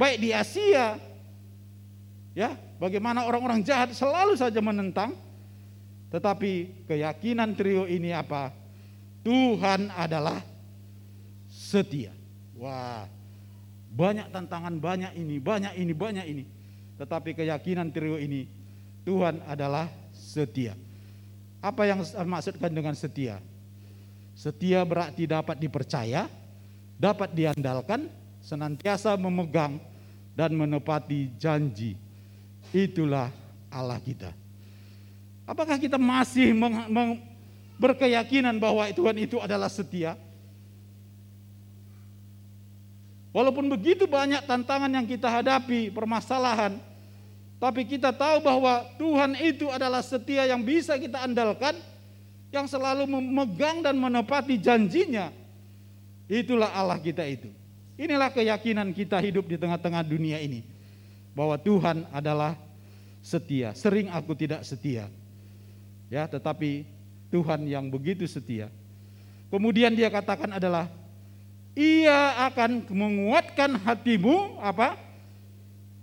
baik 0.00 0.16
di 0.16 0.32
Asia, 0.32 0.96
ya, 2.32 2.56
bagaimana 2.80 3.28
orang-orang 3.28 3.60
jahat 3.60 3.92
selalu 3.92 4.32
saja 4.32 4.56
menentang, 4.64 5.12
tetapi 6.08 6.88
keyakinan 6.88 7.52
trio 7.52 7.84
ini 7.84 8.16
apa? 8.16 8.56
Tuhan 9.20 9.92
adalah 9.92 10.40
setia. 11.52 12.16
Wah, 12.56 13.04
banyak 13.92 14.32
tantangan, 14.32 14.72
banyak 14.80 15.12
ini, 15.20 15.36
banyak 15.36 15.76
ini, 15.76 15.92
banyak 15.92 16.26
ini. 16.32 16.44
Tetapi 16.96 17.36
keyakinan 17.36 17.92
trio 17.92 18.16
ini 18.16 18.48
Tuhan 19.04 19.44
adalah 19.44 19.92
setia. 20.16 20.72
Apa 21.60 21.84
yang 21.84 22.00
maksudkan 22.24 22.72
dengan 22.72 22.96
setia? 22.96 23.36
Setia 24.32 24.80
berarti 24.88 25.28
dapat 25.28 25.60
dipercaya, 25.60 26.24
dapat 26.96 27.36
diandalkan, 27.36 28.08
senantiasa 28.40 29.12
memegang 29.20 29.89
dan 30.40 30.56
menepati 30.56 31.36
janji. 31.36 32.00
Itulah 32.72 33.28
Allah 33.68 34.00
kita. 34.00 34.32
Apakah 35.44 35.76
kita 35.76 36.00
masih 36.00 36.56
berkeyakinan 37.76 38.56
bahwa 38.56 38.88
Tuhan 38.88 39.20
itu 39.20 39.36
adalah 39.36 39.68
setia? 39.68 40.16
Walaupun 43.36 43.68
begitu 43.68 44.08
banyak 44.08 44.48
tantangan 44.48 44.88
yang 44.88 45.04
kita 45.04 45.28
hadapi, 45.28 45.92
permasalahan, 45.92 46.80
tapi 47.60 47.84
kita 47.84 48.08
tahu 48.08 48.40
bahwa 48.40 48.80
Tuhan 48.96 49.36
itu 49.44 49.68
adalah 49.68 50.00
setia 50.00 50.48
yang 50.48 50.64
bisa 50.64 50.96
kita 50.96 51.20
andalkan, 51.20 51.76
yang 52.48 52.64
selalu 52.64 53.04
memegang 53.04 53.84
dan 53.84 53.92
menepati 54.00 54.56
janjinya. 54.56 55.28
Itulah 56.32 56.72
Allah 56.72 56.96
kita 56.96 57.28
itu. 57.28 57.59
Inilah 58.00 58.32
keyakinan 58.32 58.96
kita 58.96 59.20
hidup 59.20 59.44
di 59.44 59.60
tengah-tengah 59.60 60.00
dunia 60.00 60.40
ini. 60.40 60.64
Bahwa 61.36 61.60
Tuhan 61.60 62.08
adalah 62.08 62.56
setia. 63.20 63.76
Sering 63.76 64.08
aku 64.08 64.32
tidak 64.32 64.64
setia. 64.64 65.12
Ya, 66.08 66.24
tetapi 66.24 66.88
Tuhan 67.28 67.68
yang 67.68 67.92
begitu 67.92 68.24
setia. 68.24 68.72
Kemudian 69.52 69.92
dia 69.92 70.08
katakan 70.08 70.48
adalah 70.56 70.88
ia 71.76 72.48
akan 72.48 72.88
menguatkan 72.88 73.76
hatimu 73.84 74.56
apa? 74.64 75.10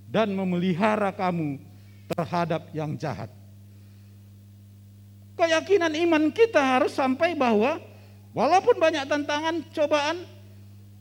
dan 0.07 0.31
memelihara 0.31 1.11
kamu 1.11 1.59
terhadap 2.07 2.71
yang 2.71 2.95
jahat. 2.95 3.27
Keyakinan 5.35 5.93
iman 6.07 6.31
kita 6.31 6.57
harus 6.57 6.95
sampai 6.95 7.35
bahwa 7.35 7.77
walaupun 8.31 8.79
banyak 8.79 9.03
tantangan, 9.05 9.61
cobaan, 9.75 10.17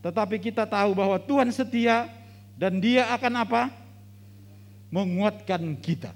tetapi 0.07 0.38
kita 0.38 0.62
tahu 0.62 0.95
bahwa 0.95 1.19
Tuhan 1.19 1.51
setia 1.51 2.07
dan 2.55 2.79
Dia 2.79 3.11
akan 3.11 3.42
apa? 3.42 3.75
Menguatkan 4.87 5.75
kita. 5.83 6.14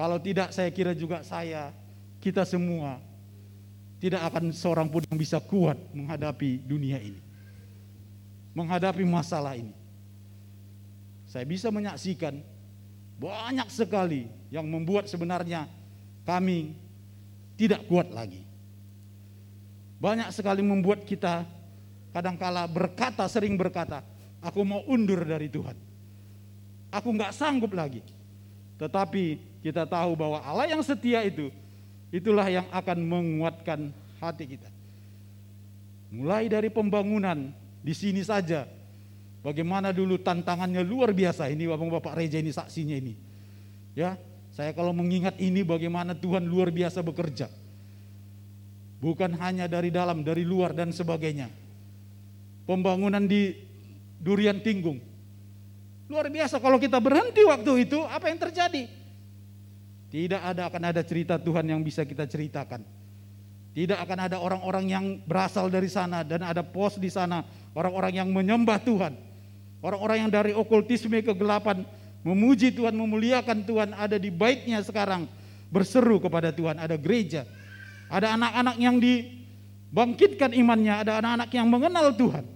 Kalau 0.00 0.16
tidak, 0.16 0.48
saya 0.56 0.72
kira 0.72 0.96
juga 0.96 1.20
saya, 1.20 1.76
kita 2.24 2.48
semua 2.48 2.96
tidak 4.00 4.24
akan 4.32 4.48
seorang 4.48 4.88
pun 4.88 5.04
yang 5.12 5.20
bisa 5.20 5.36
kuat 5.44 5.76
menghadapi 5.92 6.64
dunia 6.64 6.96
ini, 6.96 7.20
menghadapi 8.56 9.04
masalah 9.04 9.60
ini. 9.60 9.76
Saya 11.28 11.44
bisa 11.44 11.68
menyaksikan 11.68 12.40
banyak 13.20 13.68
sekali 13.68 14.24
yang 14.48 14.64
membuat 14.64 15.04
sebenarnya 15.04 15.68
kami 16.24 16.72
tidak 17.60 17.84
kuat 17.92 18.08
lagi. 18.08 18.40
Banyak 20.00 20.32
sekali 20.32 20.64
membuat 20.64 21.04
kita 21.04 21.44
kadangkala 22.16 22.64
berkata, 22.64 23.28
sering 23.28 23.60
berkata, 23.60 24.00
aku 24.40 24.64
mau 24.64 24.80
undur 24.88 25.20
dari 25.20 25.52
Tuhan. 25.52 25.76
Aku 26.88 27.12
nggak 27.12 27.36
sanggup 27.36 27.76
lagi. 27.76 28.00
Tetapi 28.80 29.60
kita 29.60 29.84
tahu 29.84 30.16
bahwa 30.16 30.40
Allah 30.40 30.72
yang 30.72 30.80
setia 30.80 31.20
itu, 31.28 31.52
itulah 32.08 32.48
yang 32.48 32.64
akan 32.72 32.98
menguatkan 33.04 33.92
hati 34.16 34.56
kita. 34.56 34.72
Mulai 36.08 36.48
dari 36.48 36.72
pembangunan 36.72 37.52
di 37.84 37.92
sini 37.92 38.24
saja 38.24 38.64
Bagaimana 39.46 39.94
dulu 39.94 40.18
tantangannya 40.18 40.82
luar 40.82 41.14
biasa 41.14 41.46
ini 41.46 41.70
Bapak-bapak 41.70 42.18
Reja 42.18 42.42
ini 42.42 42.50
saksinya 42.50 42.98
ini. 42.98 43.14
Ya, 43.94 44.18
saya 44.50 44.74
kalau 44.74 44.90
mengingat 44.90 45.38
ini 45.38 45.62
bagaimana 45.62 46.18
Tuhan 46.18 46.42
luar 46.50 46.74
biasa 46.74 46.98
bekerja. 46.98 47.46
Bukan 48.98 49.38
hanya 49.38 49.70
dari 49.70 49.94
dalam, 49.94 50.26
dari 50.26 50.42
luar 50.42 50.74
dan 50.74 50.90
sebagainya. 50.90 51.46
Pembangunan 52.66 53.22
di 53.24 53.54
Durian 54.18 54.58
Tinggung. 54.58 54.98
Luar 56.06 56.26
biasa 56.30 56.62
kalau 56.62 56.78
kita 56.78 56.98
berhenti 56.98 57.42
waktu 57.42 57.86
itu, 57.86 57.98
apa 58.06 58.30
yang 58.30 58.38
terjadi? 58.38 58.86
Tidak 60.06 60.38
ada 60.38 60.70
akan 60.70 60.82
ada 60.94 61.02
cerita 61.02 61.34
Tuhan 61.34 61.66
yang 61.66 61.82
bisa 61.82 62.06
kita 62.06 62.26
ceritakan. 62.26 62.82
Tidak 63.76 63.98
akan 64.00 64.18
ada 64.30 64.40
orang-orang 64.40 64.88
yang 64.88 65.04
berasal 65.28 65.68
dari 65.68 65.90
sana 65.90 66.24
dan 66.24 66.40
ada 66.40 66.64
pos 66.64 66.96
di 66.96 67.12
sana, 67.12 67.44
orang-orang 67.76 68.24
yang 68.24 68.28
menyembah 68.32 68.80
Tuhan. 68.80 69.12
Orang-orang 69.84 70.24
yang 70.24 70.32
dari 70.32 70.56
okultisme 70.56 71.20
kegelapan 71.20 71.84
memuji 72.24 72.72
Tuhan, 72.72 72.96
memuliakan 72.96 73.68
Tuhan 73.68 73.92
ada 73.92 74.16
di 74.16 74.32
baiknya 74.32 74.80
sekarang 74.80 75.28
berseru 75.68 76.16
kepada 76.16 76.48
Tuhan, 76.56 76.80
ada 76.80 76.96
gereja. 76.96 77.44
Ada 78.08 78.38
anak-anak 78.38 78.76
yang 78.80 78.96
dibangkitkan 78.96 80.56
imannya, 80.56 80.94
ada 81.04 81.20
anak-anak 81.20 81.50
yang 81.52 81.66
mengenal 81.68 82.16
Tuhan. 82.16 82.55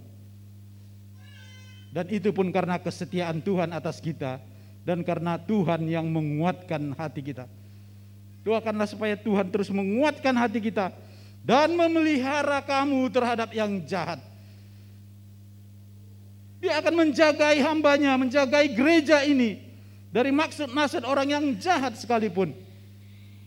Dan 1.91 2.07
itu 2.07 2.31
pun 2.31 2.47
karena 2.55 2.79
kesetiaan 2.79 3.43
Tuhan 3.43 3.75
atas 3.75 3.99
kita 3.99 4.39
dan 4.87 5.03
karena 5.03 5.35
Tuhan 5.35 5.83
yang 5.91 6.07
menguatkan 6.07 6.95
hati 6.95 7.21
kita. 7.21 7.45
Doakanlah 8.41 8.89
supaya 8.89 9.13
Tuhan 9.19 9.51
terus 9.53 9.69
menguatkan 9.69 10.33
hati 10.33 10.63
kita 10.63 10.89
dan 11.43 11.75
memelihara 11.75 12.63
kamu 12.63 13.11
terhadap 13.11 13.51
yang 13.53 13.83
jahat. 13.85 14.17
Dia 16.61 16.77
akan 16.77 16.93
menjagai 16.93 17.57
hambanya, 17.65 18.15
menjagai 18.15 18.71
gereja 18.71 19.25
ini 19.25 19.57
dari 20.13 20.29
maksud-maksud 20.29 21.01
orang 21.03 21.27
yang 21.27 21.45
jahat 21.57 21.97
sekalipun. 21.97 22.53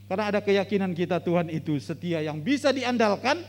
Karena 0.04 0.34
ada 0.34 0.40
keyakinan 0.44 0.92
kita 0.92 1.22
Tuhan 1.22 1.48
itu 1.48 1.80
setia 1.80 2.20
yang 2.20 2.42
bisa 2.42 2.74
diandalkan 2.74 3.40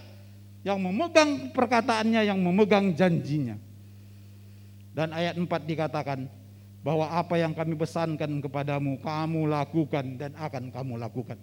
yang 0.66 0.82
memegang 0.82 1.54
perkataannya, 1.54 2.26
yang 2.26 2.40
memegang 2.42 2.96
janjinya. 2.96 3.65
Dan 4.96 5.12
ayat 5.12 5.36
4 5.36 5.44
dikatakan 5.68 6.24
bahwa 6.80 7.12
apa 7.12 7.36
yang 7.36 7.52
kami 7.52 7.76
pesankan 7.76 8.40
kepadamu, 8.40 8.96
kamu 9.04 9.52
lakukan 9.52 10.16
dan 10.16 10.32
akan 10.40 10.72
kamu 10.72 10.96
lakukan. 10.96 11.36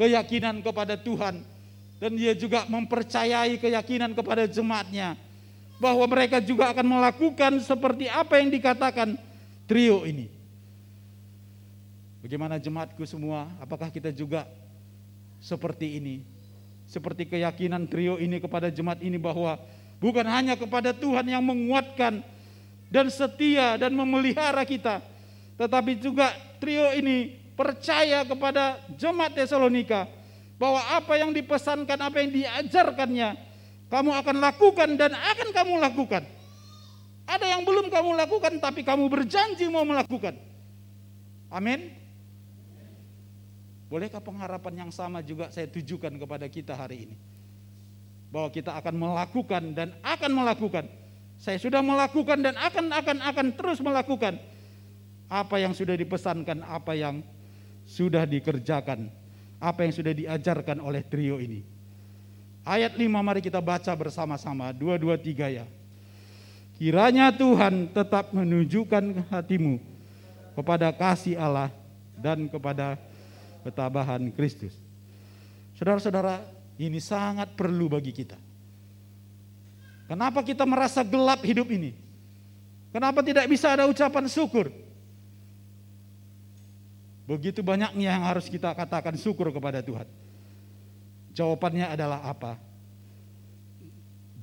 Keyakinan 0.00 0.64
kepada 0.64 0.96
Tuhan 0.96 1.44
dan 2.00 2.10
dia 2.16 2.32
juga 2.32 2.64
mempercayai 2.64 3.60
keyakinan 3.60 4.16
kepada 4.16 4.48
jemaatnya 4.48 5.18
bahwa 5.82 6.06
mereka 6.06 6.38
juga 6.40 6.70
akan 6.72 6.86
melakukan 6.86 7.52
seperti 7.60 8.08
apa 8.08 8.40
yang 8.40 8.48
dikatakan 8.48 9.18
trio 9.68 10.06
ini. 10.08 10.30
Bagaimana 12.24 12.56
jemaatku 12.58 13.04
semua? 13.04 13.50
Apakah 13.62 13.90
kita 13.90 14.10
juga 14.14 14.46
seperti 15.38 15.98
ini? 15.98 16.22
Seperti 16.88 17.28
keyakinan 17.28 17.84
trio 17.90 18.16
ini 18.16 18.40
kepada 18.40 18.72
jemaat 18.72 19.02
ini 19.04 19.20
bahwa 19.20 19.58
bukan 20.00 20.24
hanya 20.24 20.54
kepada 20.54 20.94
Tuhan 20.94 21.26
yang 21.26 21.44
menguatkan 21.44 22.22
dan 22.88 23.12
setia 23.12 23.76
dan 23.76 23.92
memelihara 23.92 24.64
kita, 24.64 25.04
tetapi 25.60 26.00
juga 26.00 26.32
trio 26.56 26.88
ini 26.96 27.36
percaya 27.52 28.24
kepada 28.24 28.80
jemaat 28.96 29.36
Tesalonika 29.36 30.08
bahwa 30.58 30.82
apa 30.90 31.14
yang 31.20 31.30
dipesankan, 31.30 31.98
apa 32.00 32.16
yang 32.18 32.30
diajarkannya, 32.34 33.38
kamu 33.88 34.10
akan 34.10 34.36
lakukan 34.42 34.88
dan 34.98 35.14
akan 35.14 35.48
kamu 35.54 35.74
lakukan. 35.80 36.22
Ada 37.28 37.46
yang 37.56 37.62
belum 37.62 37.92
kamu 37.92 38.16
lakukan, 38.24 38.56
tapi 38.56 38.80
kamu 38.82 39.06
berjanji 39.12 39.68
mau 39.68 39.84
melakukan. 39.84 40.32
Amin. 41.52 41.92
Bolehkah 43.88 44.20
pengharapan 44.20 44.84
yang 44.84 44.90
sama 44.92 45.24
juga 45.24 45.48
saya 45.48 45.64
tujukan 45.68 46.12
kepada 46.12 46.44
kita 46.48 46.76
hari 46.76 47.08
ini? 47.08 47.16
Bahwa 48.28 48.52
kita 48.52 48.76
akan 48.76 48.94
melakukan 48.96 49.62
dan 49.72 49.96
akan 50.04 50.30
melakukan. 50.44 50.84
Saya 51.38 51.56
sudah 51.62 51.78
melakukan 51.78 52.42
dan 52.42 52.58
akan 52.58 52.90
akan 52.90 53.18
akan 53.22 53.46
terus 53.54 53.78
melakukan 53.78 54.42
apa 55.30 55.56
yang 55.62 55.70
sudah 55.70 55.94
dipesankan, 55.94 56.66
apa 56.66 56.98
yang 56.98 57.22
sudah 57.86 58.26
dikerjakan, 58.26 59.06
apa 59.62 59.86
yang 59.86 59.92
sudah 59.94 60.12
diajarkan 60.12 60.82
oleh 60.82 61.06
trio 61.06 61.38
ini. 61.38 61.62
Ayat 62.66 62.98
5 62.98 63.06
mari 63.22 63.40
kita 63.40 63.62
baca 63.62 63.94
bersama-sama, 63.94 64.74
dua 64.74 64.98
dua 64.98 65.14
tiga 65.14 65.46
ya. 65.46 65.64
Kiranya 66.76 67.30
Tuhan 67.34 67.90
tetap 67.90 68.34
menunjukkan 68.34 69.30
hatimu 69.30 69.78
kepada 70.58 70.90
kasih 70.90 71.38
Allah 71.38 71.70
dan 72.18 72.50
kepada 72.50 72.98
ketabahan 73.62 74.30
Kristus. 74.34 74.74
Saudara-saudara, 75.78 76.42
ini 76.78 76.98
sangat 76.98 77.54
perlu 77.54 77.90
bagi 77.90 78.10
kita. 78.14 78.47
Kenapa 80.08 80.40
kita 80.40 80.64
merasa 80.64 81.04
gelap 81.04 81.44
hidup 81.44 81.68
ini? 81.68 81.92
Kenapa 82.88 83.20
tidak 83.20 83.44
bisa 83.44 83.68
ada 83.68 83.84
ucapan 83.84 84.24
syukur? 84.24 84.72
Begitu 87.28 87.60
banyaknya 87.60 88.16
yang 88.16 88.24
harus 88.24 88.48
kita 88.48 88.72
katakan 88.72 89.12
syukur 89.20 89.52
kepada 89.52 89.84
Tuhan. 89.84 90.08
Jawabannya 91.36 91.92
adalah 91.92 92.24
apa? 92.24 92.56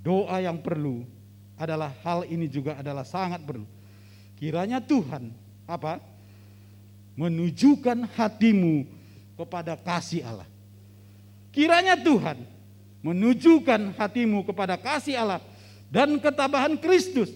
Doa 0.05 0.37
yang 0.37 0.61
perlu 0.61 1.01
adalah 1.57 1.89
hal 2.05 2.29
ini 2.29 2.45
juga 2.45 2.77
adalah 2.77 3.01
sangat 3.01 3.41
perlu. 3.41 3.65
Kiranya 4.37 4.77
Tuhan 4.77 5.33
apa? 5.65 5.97
Menunjukkan 7.17 8.05
hatimu 8.13 8.85
kepada 9.33 9.73
kasih 9.73 10.21
Allah. 10.21 10.45
Kiranya 11.49 11.97
Tuhan 11.97 12.37
menunjukkan 13.01 13.97
hatimu 13.97 14.45
kepada 14.45 14.77
kasih 14.77 15.17
Allah 15.17 15.41
dan 15.89 16.17
ketabahan 16.19 16.77
Kristus. 16.79 17.31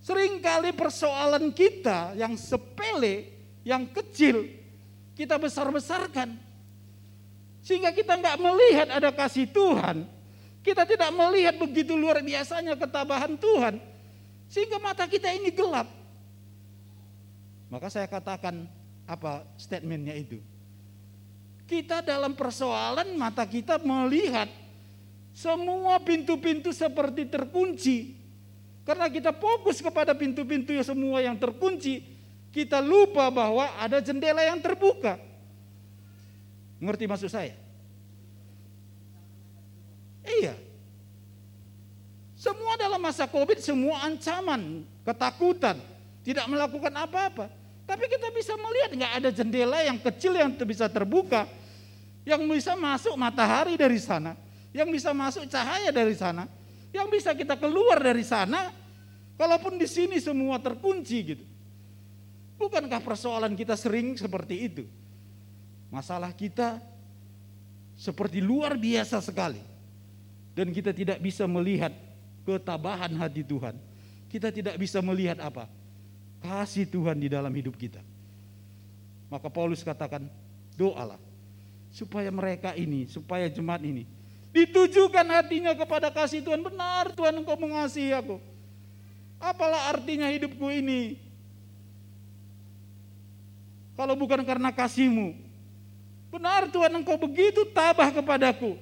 Seringkali 0.00 0.72
persoalan 0.72 1.52
kita 1.52 2.16
yang 2.16 2.32
sepele, 2.34 3.28
yang 3.62 3.84
kecil, 3.92 4.48
kita 5.12 5.36
besar-besarkan. 5.36 6.32
Sehingga 7.60 7.92
kita 7.92 8.16
nggak 8.16 8.40
melihat 8.40 8.88
ada 8.88 9.12
kasih 9.12 9.44
Tuhan. 9.52 10.08
Kita 10.64 10.88
tidak 10.88 11.12
melihat 11.12 11.56
begitu 11.60 11.92
luar 11.96 12.24
biasanya 12.24 12.76
ketabahan 12.76 13.36
Tuhan. 13.36 13.76
Sehingga 14.48 14.80
mata 14.80 15.04
kita 15.04 15.28
ini 15.32 15.52
gelap. 15.52 15.88
Maka 17.68 17.86
saya 17.92 18.08
katakan 18.08 18.66
apa 19.04 19.44
statementnya 19.60 20.16
itu. 20.16 20.40
Kita 21.68 22.02
dalam 22.02 22.34
persoalan 22.34 23.14
mata 23.14 23.46
kita 23.46 23.78
melihat 23.78 24.50
semua 25.30 25.98
pintu-pintu 26.02 26.74
seperti 26.74 27.26
terkunci. 27.26 28.18
Karena 28.82 29.06
kita 29.06 29.30
fokus 29.30 29.78
kepada 29.78 30.16
pintu-pintu 30.16 30.74
yang 30.74 30.86
semua 30.86 31.22
yang 31.22 31.36
terkunci, 31.38 32.02
kita 32.50 32.82
lupa 32.82 33.30
bahwa 33.30 33.70
ada 33.78 34.02
jendela 34.02 34.42
yang 34.42 34.58
terbuka. 34.58 35.20
Ngerti 36.82 37.04
maksud 37.06 37.30
saya? 37.30 37.54
Iya. 40.26 40.56
Semua 42.40 42.74
dalam 42.80 42.98
masa 42.98 43.28
Covid, 43.28 43.60
semua 43.60 44.00
ancaman, 44.08 44.82
ketakutan, 45.04 45.76
tidak 46.24 46.48
melakukan 46.48 46.88
apa-apa. 46.96 47.52
Tapi 47.84 48.04
kita 48.08 48.32
bisa 48.32 48.56
melihat 48.56 48.90
nggak 48.96 49.12
ada 49.20 49.30
jendela 49.34 49.78
yang 49.84 50.00
kecil 50.00 50.32
yang 50.32 50.48
bisa 50.56 50.88
terbuka, 50.88 51.44
yang 52.24 52.40
bisa 52.48 52.72
masuk 52.78 53.12
matahari 53.12 53.76
dari 53.76 54.00
sana, 54.00 54.40
yang 54.70 54.88
bisa 54.90 55.10
masuk 55.10 55.46
cahaya 55.50 55.90
dari 55.90 56.14
sana, 56.14 56.46
yang 56.94 57.10
bisa 57.10 57.34
kita 57.34 57.58
keluar 57.58 57.98
dari 57.98 58.22
sana, 58.22 58.70
kalaupun 59.34 59.78
di 59.78 59.86
sini 59.86 60.18
semua 60.22 60.58
terkunci 60.62 61.18
gitu. 61.34 61.44
Bukankah 62.60 63.00
persoalan 63.00 63.56
kita 63.56 63.74
sering 63.74 64.14
seperti 64.20 64.56
itu? 64.68 64.84
Masalah 65.88 66.30
kita 66.36 66.78
seperti 67.96 68.38
luar 68.38 68.76
biasa 68.76 69.18
sekali. 69.24 69.60
Dan 70.52 70.74
kita 70.76 70.92
tidak 70.92 71.22
bisa 71.24 71.48
melihat 71.48 71.94
ketabahan 72.44 73.16
hati 73.16 73.40
Tuhan. 73.40 73.78
Kita 74.28 74.52
tidak 74.52 74.76
bisa 74.76 75.00
melihat 75.00 75.40
apa? 75.40 75.66
kasih 76.40 76.88
Tuhan 76.88 77.20
di 77.20 77.28
dalam 77.28 77.52
hidup 77.52 77.76
kita. 77.76 78.00
Maka 79.28 79.46
Paulus 79.52 79.84
katakan, 79.84 80.26
doalah 80.74 81.20
supaya 81.92 82.32
mereka 82.32 82.74
ini, 82.74 83.06
supaya 83.06 83.46
jemaat 83.46 83.84
ini 83.84 84.08
ditujukan 84.50 85.26
hatinya 85.30 85.72
kepada 85.74 86.10
kasih 86.10 86.42
Tuhan. 86.42 86.60
Benar 86.62 87.14
Tuhan 87.14 87.34
engkau 87.38 87.56
mengasihi 87.56 88.14
aku. 88.14 88.38
Apalah 89.40 89.88
artinya 89.88 90.28
hidupku 90.28 90.68
ini? 90.68 91.16
Kalau 93.96 94.16
bukan 94.16 94.44
karena 94.44 94.68
kasihmu. 94.72 95.36
Benar 96.30 96.70
Tuhan 96.70 96.92
engkau 96.94 97.16
begitu 97.18 97.66
tabah 97.72 98.12
kepadaku. 98.12 98.78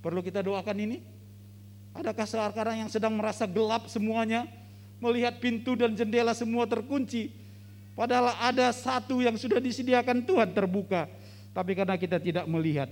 Perlu 0.00 0.20
kita 0.20 0.44
doakan 0.44 0.78
ini? 0.78 0.98
Adakah 1.94 2.26
sekarang 2.26 2.76
yang 2.84 2.90
sedang 2.90 3.14
merasa 3.14 3.46
gelap 3.46 3.86
semuanya? 3.88 4.44
melihat 5.04 5.36
pintu 5.36 5.76
dan 5.76 5.92
jendela 5.92 6.32
semua 6.32 6.64
terkunci. 6.64 7.28
Padahal 7.92 8.34
ada 8.40 8.72
satu 8.74 9.20
yang 9.22 9.36
sudah 9.38 9.60
disediakan 9.60 10.24
Tuhan 10.24 10.50
terbuka. 10.50 11.06
Tapi 11.54 11.72
karena 11.76 11.94
kita 11.94 12.18
tidak 12.18 12.48
melihat. 12.48 12.90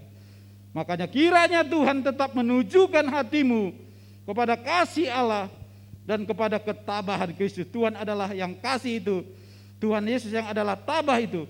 Makanya 0.73 1.05
kiranya 1.05 1.61
Tuhan 1.61 2.01
tetap 2.01 2.33
menunjukkan 2.33 3.05
hatimu 3.05 3.77
kepada 4.25 4.57
kasih 4.57 5.13
Allah 5.13 5.53
dan 6.09 6.25
kepada 6.25 6.57
ketabahan 6.57 7.33
Kristus. 7.37 7.69
Tuhan 7.69 7.93
adalah 7.97 8.33
yang 8.33 8.57
kasih 8.57 9.01
itu. 9.01 9.17
Tuhan 9.77 10.05
Yesus 10.09 10.33
yang 10.33 10.49
adalah 10.49 10.75
tabah 10.75 11.21
itu. 11.21 11.45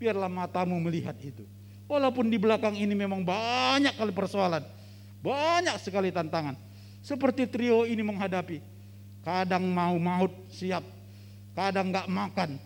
Biarlah 0.00 0.32
matamu 0.32 0.80
melihat 0.80 1.16
itu. 1.20 1.44
Walaupun 1.86 2.26
di 2.26 2.40
belakang 2.40 2.74
ini 2.74 2.96
memang 2.96 3.22
banyak 3.22 3.94
kali 3.94 4.12
persoalan. 4.16 4.64
Banyak 5.20 5.76
sekali 5.78 6.08
tantangan. 6.10 6.56
Seperti 7.04 7.46
trio 7.46 7.86
ini 7.86 8.02
menghadapi 8.02 8.76
kadang 9.26 9.66
mau 9.66 9.98
maut 9.98 10.30
siap, 10.54 10.86
kadang 11.50 11.90
nggak 11.90 12.06
makan, 12.06 12.62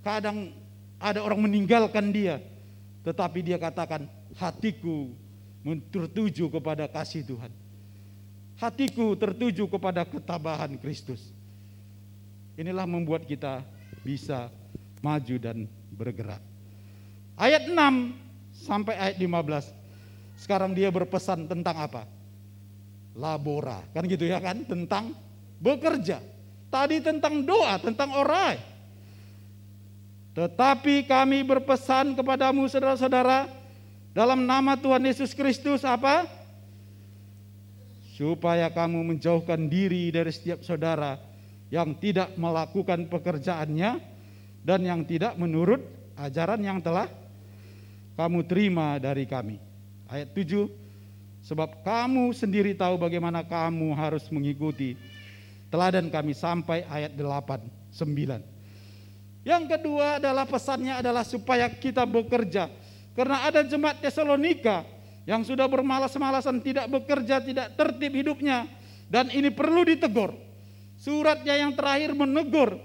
kadang 0.00 0.56
ada 0.96 1.20
orang 1.20 1.44
meninggalkan 1.44 2.08
dia, 2.08 2.40
tetapi 3.04 3.44
dia 3.44 3.60
katakan 3.60 4.08
hatiku 4.38 5.12
tertuju 5.90 6.50
kepada 6.50 6.84
kasih 6.90 7.24
Tuhan. 7.24 7.52
Hatiku 8.54 9.18
tertuju 9.18 9.66
kepada 9.66 10.06
ketabahan 10.06 10.78
Kristus. 10.78 11.32
Inilah 12.54 12.86
membuat 12.86 13.26
kita 13.26 13.66
bisa 14.06 14.46
maju 15.02 15.36
dan 15.42 15.66
bergerak. 15.90 16.38
Ayat 17.34 17.66
6 17.66 17.74
sampai 18.54 18.94
ayat 18.94 19.16
15. 19.18 19.74
Sekarang 20.38 20.70
dia 20.70 20.90
berpesan 20.90 21.50
tentang 21.50 21.76
apa? 21.82 22.06
Labora. 23.18 23.82
Kan 23.90 24.06
gitu 24.06 24.26
ya 24.26 24.38
kan? 24.38 24.62
Tentang 24.62 25.14
bekerja. 25.58 26.22
Tadi 26.70 27.02
tentang 27.02 27.42
doa, 27.42 27.78
tentang 27.78 28.14
orai. 28.18 28.58
Tetapi 30.34 31.06
kami 31.06 31.46
berpesan 31.46 32.18
kepadamu 32.18 32.66
saudara-saudara, 32.66 33.46
dalam 34.14 34.46
nama 34.46 34.78
Tuhan 34.78 35.02
Yesus 35.02 35.34
Kristus 35.34 35.82
apa? 35.82 36.30
Supaya 38.14 38.70
kamu 38.70 39.02
menjauhkan 39.02 39.66
diri 39.66 40.14
dari 40.14 40.30
setiap 40.30 40.62
saudara 40.62 41.18
yang 41.66 41.98
tidak 41.98 42.30
melakukan 42.38 43.10
pekerjaannya 43.10 43.98
dan 44.62 44.80
yang 44.86 45.02
tidak 45.02 45.34
menurut 45.34 45.82
ajaran 46.14 46.62
yang 46.62 46.78
telah 46.78 47.10
kamu 48.14 48.46
terima 48.46 49.02
dari 49.02 49.26
kami. 49.26 49.58
Ayat 50.06 50.30
7, 50.30 50.70
sebab 51.42 51.82
kamu 51.82 52.30
sendiri 52.30 52.70
tahu 52.78 52.94
bagaimana 52.94 53.42
kamu 53.42 53.98
harus 53.98 54.22
mengikuti 54.30 54.94
teladan 55.74 56.06
kami 56.06 56.38
sampai 56.38 56.86
ayat 56.86 57.10
8, 57.18 57.66
9. 57.90 59.42
Yang 59.42 59.64
kedua 59.74 60.22
adalah 60.22 60.46
pesannya 60.46 61.02
adalah 61.02 61.26
supaya 61.26 61.66
kita 61.66 62.06
bekerja 62.06 62.83
karena 63.14 63.46
ada 63.46 63.62
jemaat 63.62 64.02
Tesalonika 64.02 64.82
yang 65.24 65.46
sudah 65.46 65.70
bermalas-malasan 65.70 66.60
tidak 66.60 66.90
bekerja, 66.90 67.40
tidak 67.40 67.72
tertib 67.78 68.12
hidupnya 68.12 68.66
dan 69.08 69.30
ini 69.30 69.48
perlu 69.54 69.86
ditegur. 69.86 70.34
Suratnya 70.98 71.58
yang 71.58 71.72
terakhir 71.74 72.14
menegur 72.14 72.78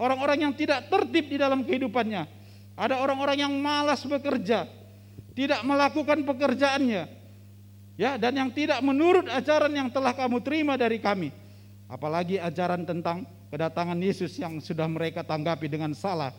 orang-orang 0.00 0.48
yang 0.48 0.52
tidak 0.56 0.90
tertib 0.90 1.30
di 1.30 1.36
dalam 1.38 1.62
kehidupannya. 1.62 2.26
Ada 2.74 2.98
orang-orang 2.98 3.44
yang 3.44 3.52
malas 3.60 4.00
bekerja, 4.08 4.64
tidak 5.36 5.60
melakukan 5.62 6.24
pekerjaannya. 6.24 7.20
Ya, 8.00 8.16
dan 8.16 8.32
yang 8.32 8.48
tidak 8.48 8.80
menurut 8.80 9.28
ajaran 9.28 9.68
yang 9.76 9.92
telah 9.92 10.16
kamu 10.16 10.40
terima 10.40 10.80
dari 10.80 10.96
kami. 10.96 11.28
Apalagi 11.84 12.40
ajaran 12.40 12.88
tentang 12.88 13.28
kedatangan 13.52 13.98
Yesus 14.00 14.32
yang 14.40 14.56
sudah 14.56 14.88
mereka 14.88 15.20
tanggapi 15.20 15.68
dengan 15.68 15.92
salah 15.92 16.32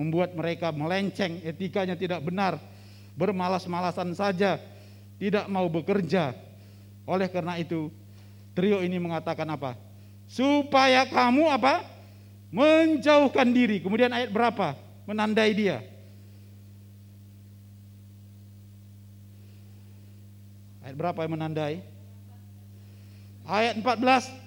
membuat 0.00 0.32
mereka 0.32 0.72
melenceng, 0.72 1.44
etikanya 1.44 1.92
tidak 1.92 2.24
benar, 2.24 2.56
bermalas-malasan 3.12 4.16
saja, 4.16 4.56
tidak 5.20 5.44
mau 5.52 5.68
bekerja. 5.68 6.32
Oleh 7.04 7.28
karena 7.28 7.60
itu, 7.60 7.92
trio 8.56 8.80
ini 8.80 8.96
mengatakan 8.96 9.44
apa? 9.52 9.76
Supaya 10.24 11.04
kamu 11.04 11.52
apa? 11.52 11.84
Menjauhkan 12.48 13.52
diri. 13.52 13.84
Kemudian 13.84 14.08
ayat 14.08 14.32
berapa? 14.32 14.72
Menandai 15.04 15.52
dia. 15.52 15.84
Ayat 20.80 20.96
berapa 20.96 21.18
yang 21.20 21.32
menandai? 21.36 21.84
Ayat 23.44 23.76
14, 23.76 24.39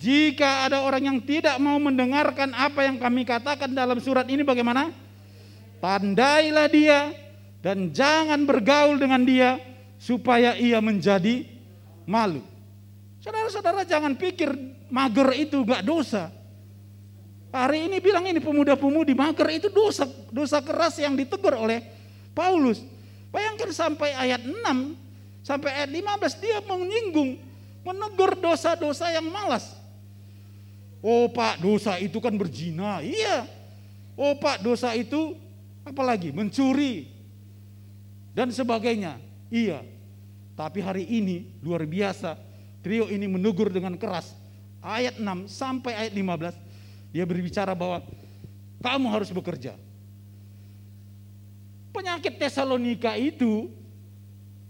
jika 0.00 0.64
ada 0.64 0.80
orang 0.80 1.12
yang 1.12 1.18
tidak 1.20 1.60
mau 1.60 1.76
mendengarkan 1.76 2.56
apa 2.56 2.88
yang 2.88 2.96
kami 2.96 3.28
katakan 3.28 3.68
dalam 3.68 4.00
surat 4.00 4.24
ini 4.32 4.40
bagaimana? 4.40 4.88
Tandailah 5.76 6.72
dia 6.72 7.12
dan 7.60 7.92
jangan 7.92 8.48
bergaul 8.48 8.96
dengan 8.96 9.20
dia 9.20 9.60
supaya 10.00 10.56
ia 10.56 10.80
menjadi 10.80 11.44
malu. 12.08 12.40
Saudara-saudara 13.20 13.84
jangan 13.84 14.16
pikir 14.16 14.48
mager 14.88 15.36
itu 15.36 15.60
gak 15.68 15.84
dosa. 15.84 16.32
Hari 17.52 17.92
ini 17.92 18.00
bilang 18.00 18.24
ini 18.24 18.40
pemuda-pemudi 18.40 19.12
mager 19.12 19.52
itu 19.52 19.68
dosa 19.68 20.08
dosa 20.32 20.64
keras 20.64 20.96
yang 20.96 21.12
ditegur 21.12 21.52
oleh 21.52 21.84
Paulus. 22.32 22.80
Bayangkan 23.28 23.68
sampai 23.68 24.16
ayat 24.16 24.40
6 24.40 25.44
sampai 25.44 25.84
ayat 25.84 25.92
15 25.92 26.40
dia 26.40 26.64
menyinggung 26.64 27.36
menegur 27.84 28.32
dosa-dosa 28.40 29.12
yang 29.12 29.28
malas. 29.28 29.79
Oh 31.00 31.32
pak 31.32 31.60
dosa 31.60 31.96
itu 31.96 32.20
kan 32.20 32.36
berzina. 32.36 33.00
Iya. 33.00 33.48
Oh 34.16 34.36
pak 34.36 34.60
dosa 34.60 34.92
itu 34.92 35.36
apalagi 35.80 36.28
mencuri 36.28 37.08
dan 38.36 38.52
sebagainya. 38.52 39.16
Iya. 39.48 39.80
Tapi 40.52 40.84
hari 40.84 41.08
ini 41.08 41.48
luar 41.64 41.88
biasa. 41.88 42.36
Trio 42.84 43.08
ini 43.08 43.28
menegur 43.28 43.72
dengan 43.72 43.96
keras. 43.96 44.32
Ayat 44.80 45.20
6 45.20 45.48
sampai 45.48 45.92
ayat 45.92 46.12
15 46.16 47.12
dia 47.12 47.24
berbicara 47.28 47.76
bahwa 47.76 48.00
kamu 48.80 49.06
harus 49.12 49.28
bekerja. 49.28 49.76
Penyakit 51.92 52.40
Tesalonika 52.40 53.18
itu 53.20 53.68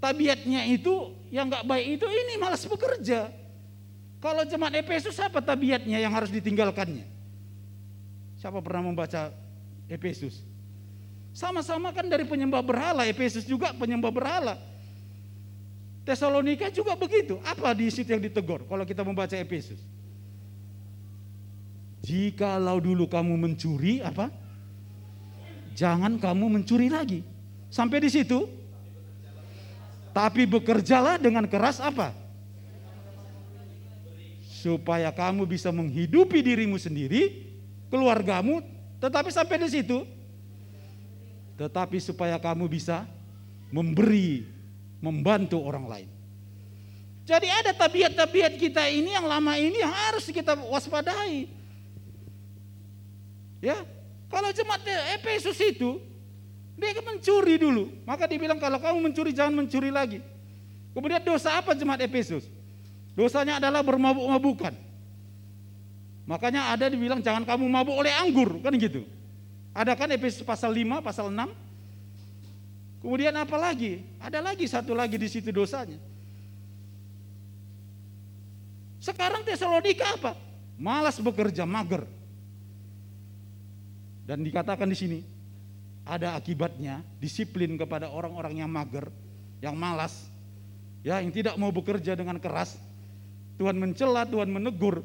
tabiatnya 0.02 0.66
itu 0.66 1.14
yang 1.30 1.46
nggak 1.46 1.62
baik 1.62 1.86
itu 2.00 2.06
ini 2.10 2.34
malas 2.40 2.66
bekerja. 2.66 3.30
Kalau 4.20 4.44
jemaat 4.44 4.76
Efesus 4.76 5.16
apa 5.16 5.40
tabiatnya 5.40 5.96
yang 5.96 6.12
harus 6.12 6.28
ditinggalkannya? 6.28 7.08
Siapa 8.36 8.60
pernah 8.60 8.92
membaca 8.92 9.32
Efesus? 9.88 10.44
Sama-sama 11.32 11.88
kan 11.96 12.04
dari 12.04 12.28
penyembah 12.28 12.60
berhala, 12.60 13.08
Efesus 13.08 13.48
juga 13.48 13.72
penyembah 13.72 14.12
berhala. 14.12 14.54
Tesalonika 16.04 16.68
juga 16.68 16.92
begitu. 17.00 17.40
Apa 17.40 17.72
di 17.72 17.88
situ 17.88 18.12
yang 18.12 18.20
ditegur 18.20 18.68
kalau 18.68 18.84
kita 18.84 19.00
membaca 19.00 19.32
Efesus? 19.32 19.80
Jikalau 22.04 22.76
dulu 22.80 23.08
kamu 23.08 23.40
mencuri 23.40 24.04
apa? 24.04 24.28
Jangan 25.72 26.20
kamu 26.20 26.60
mencuri 26.60 26.92
lagi. 26.92 27.24
Sampai 27.72 28.04
di 28.04 28.12
situ. 28.12 28.44
Tapi 30.10 30.44
bekerjalah 30.44 31.16
dengan 31.16 31.46
keras 31.46 31.78
apa? 31.78 32.19
Supaya 34.60 35.08
kamu 35.08 35.48
bisa 35.48 35.72
menghidupi 35.72 36.44
dirimu 36.44 36.76
sendiri, 36.76 37.48
keluargamu, 37.88 38.60
tetapi 39.00 39.32
sampai 39.32 39.56
di 39.64 39.68
situ. 39.72 40.04
Tetapi 41.56 41.96
supaya 42.00 42.36
kamu 42.36 42.68
bisa 42.68 43.08
memberi, 43.72 44.44
membantu 45.00 45.64
orang 45.64 45.88
lain. 45.88 46.08
Jadi 47.24 47.48
ada 47.48 47.72
tabiat-tabiat 47.72 48.58
kita 48.60 48.84
ini 48.92 49.16
yang 49.16 49.24
lama 49.24 49.56
ini 49.56 49.80
harus 49.80 50.28
kita 50.28 50.56
waspadai. 50.56 51.48
Ya, 53.60 53.84
kalau 54.28 54.50
jemaat 54.52 54.84
Efesus 55.20 55.56
itu 55.60 56.00
dia 56.80 56.96
mencuri 57.04 57.60
dulu, 57.60 57.92
maka 58.08 58.24
dibilang 58.24 58.56
kalau 58.56 58.80
kamu 58.80 58.98
mencuri 59.12 59.36
jangan 59.36 59.52
mencuri 59.52 59.92
lagi. 59.92 60.24
Kemudian 60.96 61.20
dosa 61.22 61.60
apa 61.60 61.76
jemaat 61.76 62.00
Efesus? 62.02 62.48
Dosanya 63.18 63.58
adalah 63.58 63.82
bermabuk-mabukan. 63.82 64.74
Makanya 66.30 66.70
ada 66.70 66.86
dibilang 66.86 67.18
jangan 67.18 67.42
kamu 67.42 67.66
mabuk 67.66 67.96
oleh 67.98 68.14
anggur, 68.14 68.62
kan 68.62 68.70
gitu. 68.78 69.02
Ada 69.74 69.98
kan 69.98 70.10
Efesus 70.14 70.46
pasal 70.46 70.70
5, 70.70 71.02
pasal 71.02 71.26
6. 71.30 71.50
Kemudian 73.02 73.34
apa 73.34 73.56
lagi? 73.58 74.04
Ada 74.22 74.38
lagi 74.38 74.68
satu 74.70 74.94
lagi 74.94 75.18
di 75.18 75.26
situ 75.26 75.50
dosanya. 75.50 75.98
Sekarang 79.00 79.40
Tesalonika 79.42 80.06
apa? 80.14 80.32
Malas 80.76 81.16
bekerja, 81.18 81.64
mager. 81.64 82.04
Dan 84.28 84.44
dikatakan 84.44 84.86
di 84.86 84.94
sini 84.94 85.18
ada 86.04 86.36
akibatnya 86.36 87.02
disiplin 87.18 87.74
kepada 87.74 88.12
orang-orang 88.12 88.62
yang 88.62 88.70
mager, 88.70 89.08
yang 89.64 89.74
malas, 89.74 90.28
ya 91.00 91.18
yang 91.18 91.32
tidak 91.32 91.56
mau 91.56 91.72
bekerja 91.72 92.14
dengan 92.14 92.36
keras, 92.36 92.76
Tuhan 93.60 93.76
mencela, 93.76 94.24
Tuhan 94.24 94.48
menegur. 94.48 95.04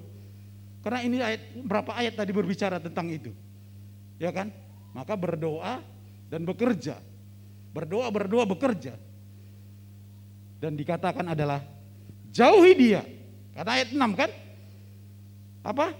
Karena 0.79 1.03
ini 1.03 1.19
ayat 1.19 1.59
berapa 1.59 1.91
ayat 1.91 2.15
tadi 2.15 2.31
berbicara 2.31 2.79
tentang 2.79 3.11
itu. 3.11 3.35
Ya 4.15 4.31
kan? 4.31 4.47
Maka 4.95 5.11
berdoa 5.19 5.83
dan 6.31 6.47
bekerja. 6.47 7.03
Berdoa, 7.75 8.07
berdoa, 8.07 8.47
bekerja. 8.47 8.95
Dan 10.63 10.79
dikatakan 10.79 11.35
adalah 11.35 11.59
jauhi 12.31 12.71
dia. 12.79 13.03
Kata 13.51 13.75
ayat 13.75 13.91
6 13.91 13.99
kan? 14.15 14.31
Apa? 15.59 15.91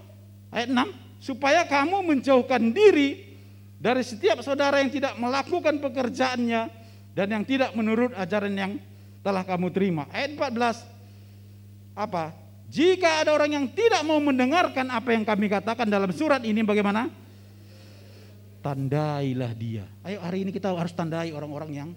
Ayat 0.48 0.72
6, 0.72 1.20
supaya 1.20 1.68
kamu 1.68 2.08
menjauhkan 2.08 2.72
diri 2.72 3.36
dari 3.76 4.00
setiap 4.00 4.40
saudara 4.40 4.80
yang 4.80 4.88
tidak 4.88 5.12
melakukan 5.20 5.76
pekerjaannya 5.76 6.72
dan 7.12 7.26
yang 7.28 7.44
tidak 7.44 7.76
menurut 7.76 8.16
ajaran 8.16 8.56
yang 8.56 8.72
telah 9.20 9.44
kamu 9.44 9.68
terima. 9.68 10.08
Ayat 10.08 10.32
14, 10.32 10.88
apa? 11.92 12.45
Jika 12.66 13.22
ada 13.22 13.30
orang 13.30 13.50
yang 13.54 13.66
tidak 13.70 14.02
mau 14.02 14.18
mendengarkan 14.18 14.90
apa 14.90 15.14
yang 15.14 15.22
kami 15.22 15.46
katakan 15.46 15.86
dalam 15.86 16.10
surat 16.10 16.42
ini 16.42 16.60
bagaimana? 16.66 17.06
Tandailah 18.60 19.52
dia. 19.54 19.86
Ayo 20.02 20.18
hari 20.18 20.42
ini 20.42 20.50
kita 20.50 20.74
harus 20.74 20.90
tandai 20.90 21.30
orang-orang 21.30 21.70
yang 21.70 21.88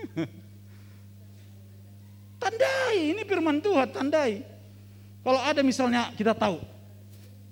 Tandai, 2.40 3.12
ini 3.12 3.22
firman 3.28 3.60
Tuhan, 3.60 3.92
tandai. 3.92 4.40
Kalau 5.20 5.40
ada 5.44 5.60
misalnya 5.60 6.08
kita 6.16 6.32
tahu, 6.32 6.56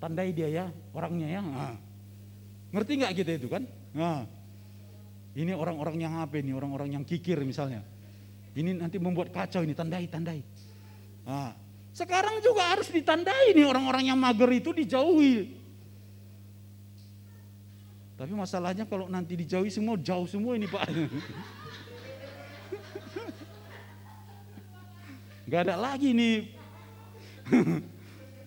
tandai 0.00 0.32
dia 0.32 0.48
ya, 0.48 0.66
orangnya 0.96 1.28
ya. 1.28 1.40
Nah. 1.44 1.76
Ngerti 2.72 2.92
nggak 3.04 3.12
kita 3.12 3.36
itu 3.36 3.52
kan? 3.52 3.68
Nah. 3.92 4.24
Ini 5.36 5.54
orang-orang 5.54 6.02
yang 6.02 6.18
apa 6.18 6.40
ini? 6.40 6.50
Orang-orang 6.56 6.98
yang 6.98 7.04
kikir 7.04 7.38
misalnya. 7.44 7.84
Ini 8.56 8.74
nanti 8.74 8.98
membuat 8.98 9.30
kacau 9.30 9.62
ini, 9.62 9.76
tandai, 9.76 10.08
tandai. 10.08 10.40
Nah, 11.28 11.52
sekarang 11.92 12.40
juga 12.40 12.72
harus 12.72 12.88
ditandai 12.88 13.52
nih 13.52 13.68
orang-orang 13.68 14.08
yang 14.08 14.16
mager 14.16 14.48
itu 14.48 14.72
dijauhi. 14.72 15.52
Tapi 18.16 18.32
masalahnya 18.32 18.88
kalau 18.88 19.12
nanti 19.12 19.36
dijauhi 19.36 19.68
semua 19.68 20.00
jauh 20.00 20.24
semua 20.24 20.56
ini 20.56 20.64
Pak. 20.64 20.88
Gak 25.52 25.68
ada 25.68 25.76
lagi 25.76 26.16
nih 26.16 26.48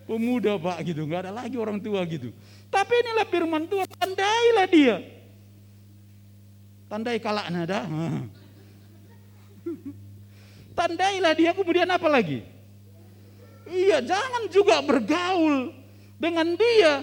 pemuda 0.04 0.58
Pak 0.58 0.78
gitu, 0.82 1.06
gak 1.06 1.30
ada 1.30 1.32
lagi 1.32 1.54
orang 1.54 1.78
tua 1.78 2.02
gitu. 2.10 2.34
Tapi 2.66 2.94
inilah 2.98 3.26
firman 3.30 3.64
Tuhan, 3.70 3.86
tandailah 3.94 4.66
dia. 4.66 4.96
Tandai 6.90 7.22
kalak 7.22 7.46
nada. 7.46 7.86
Tandailah 10.74 11.32
dia 11.38 11.54
kemudian 11.54 11.86
apa 11.86 12.10
lagi? 12.10 12.51
Iya, 13.68 14.02
jangan 14.02 14.48
juga 14.50 14.82
bergaul 14.82 15.70
dengan 16.18 16.54
dia. 16.54 17.02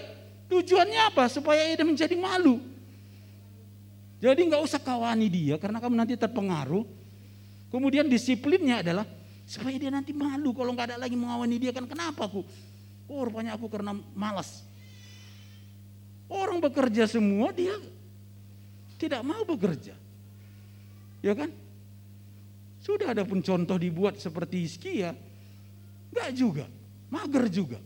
Tujuannya 0.50 1.14
apa? 1.14 1.30
Supaya 1.30 1.64
dia 1.70 1.86
menjadi 1.86 2.16
malu. 2.18 2.60
Jadi 4.20 4.52
nggak 4.52 4.64
usah 4.64 4.82
kawani 4.84 5.32
dia 5.32 5.56
karena 5.56 5.80
kamu 5.80 5.96
nanti 5.96 6.20
terpengaruh. 6.20 6.84
Kemudian 7.72 8.10
disiplinnya 8.10 8.84
adalah 8.84 9.06
supaya 9.48 9.78
dia 9.80 9.94
nanti 9.94 10.12
malu 10.12 10.52
kalau 10.52 10.76
nggak 10.76 10.94
ada 10.94 10.98
lagi 11.00 11.16
mengawani 11.16 11.56
dia 11.56 11.72
kan 11.72 11.88
kenapa 11.88 12.28
aku? 12.28 12.44
Oh 13.08 13.24
rupanya 13.24 13.56
aku 13.56 13.72
karena 13.72 13.96
malas. 14.14 14.68
Orang 16.30 16.60
bekerja 16.60 17.08
semua 17.10 17.56
dia 17.56 17.74
tidak 19.00 19.24
mau 19.24 19.42
bekerja. 19.48 19.96
Ya 21.24 21.34
kan? 21.34 21.50
Sudah 22.84 23.16
ada 23.16 23.24
pun 23.24 23.40
contoh 23.40 23.76
dibuat 23.80 24.20
seperti 24.20 24.68
Hizkia, 24.68 25.16
enggak 26.10 26.30
juga, 26.36 26.66
mager 27.10 27.46
juga. 27.50 27.80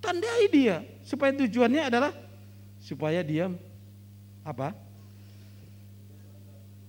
Tandai 0.00 0.48
dia 0.48 0.80
supaya 1.04 1.30
tujuannya 1.36 1.82
adalah 1.86 2.12
supaya 2.80 3.20
dia 3.20 3.52
apa? 4.40 4.72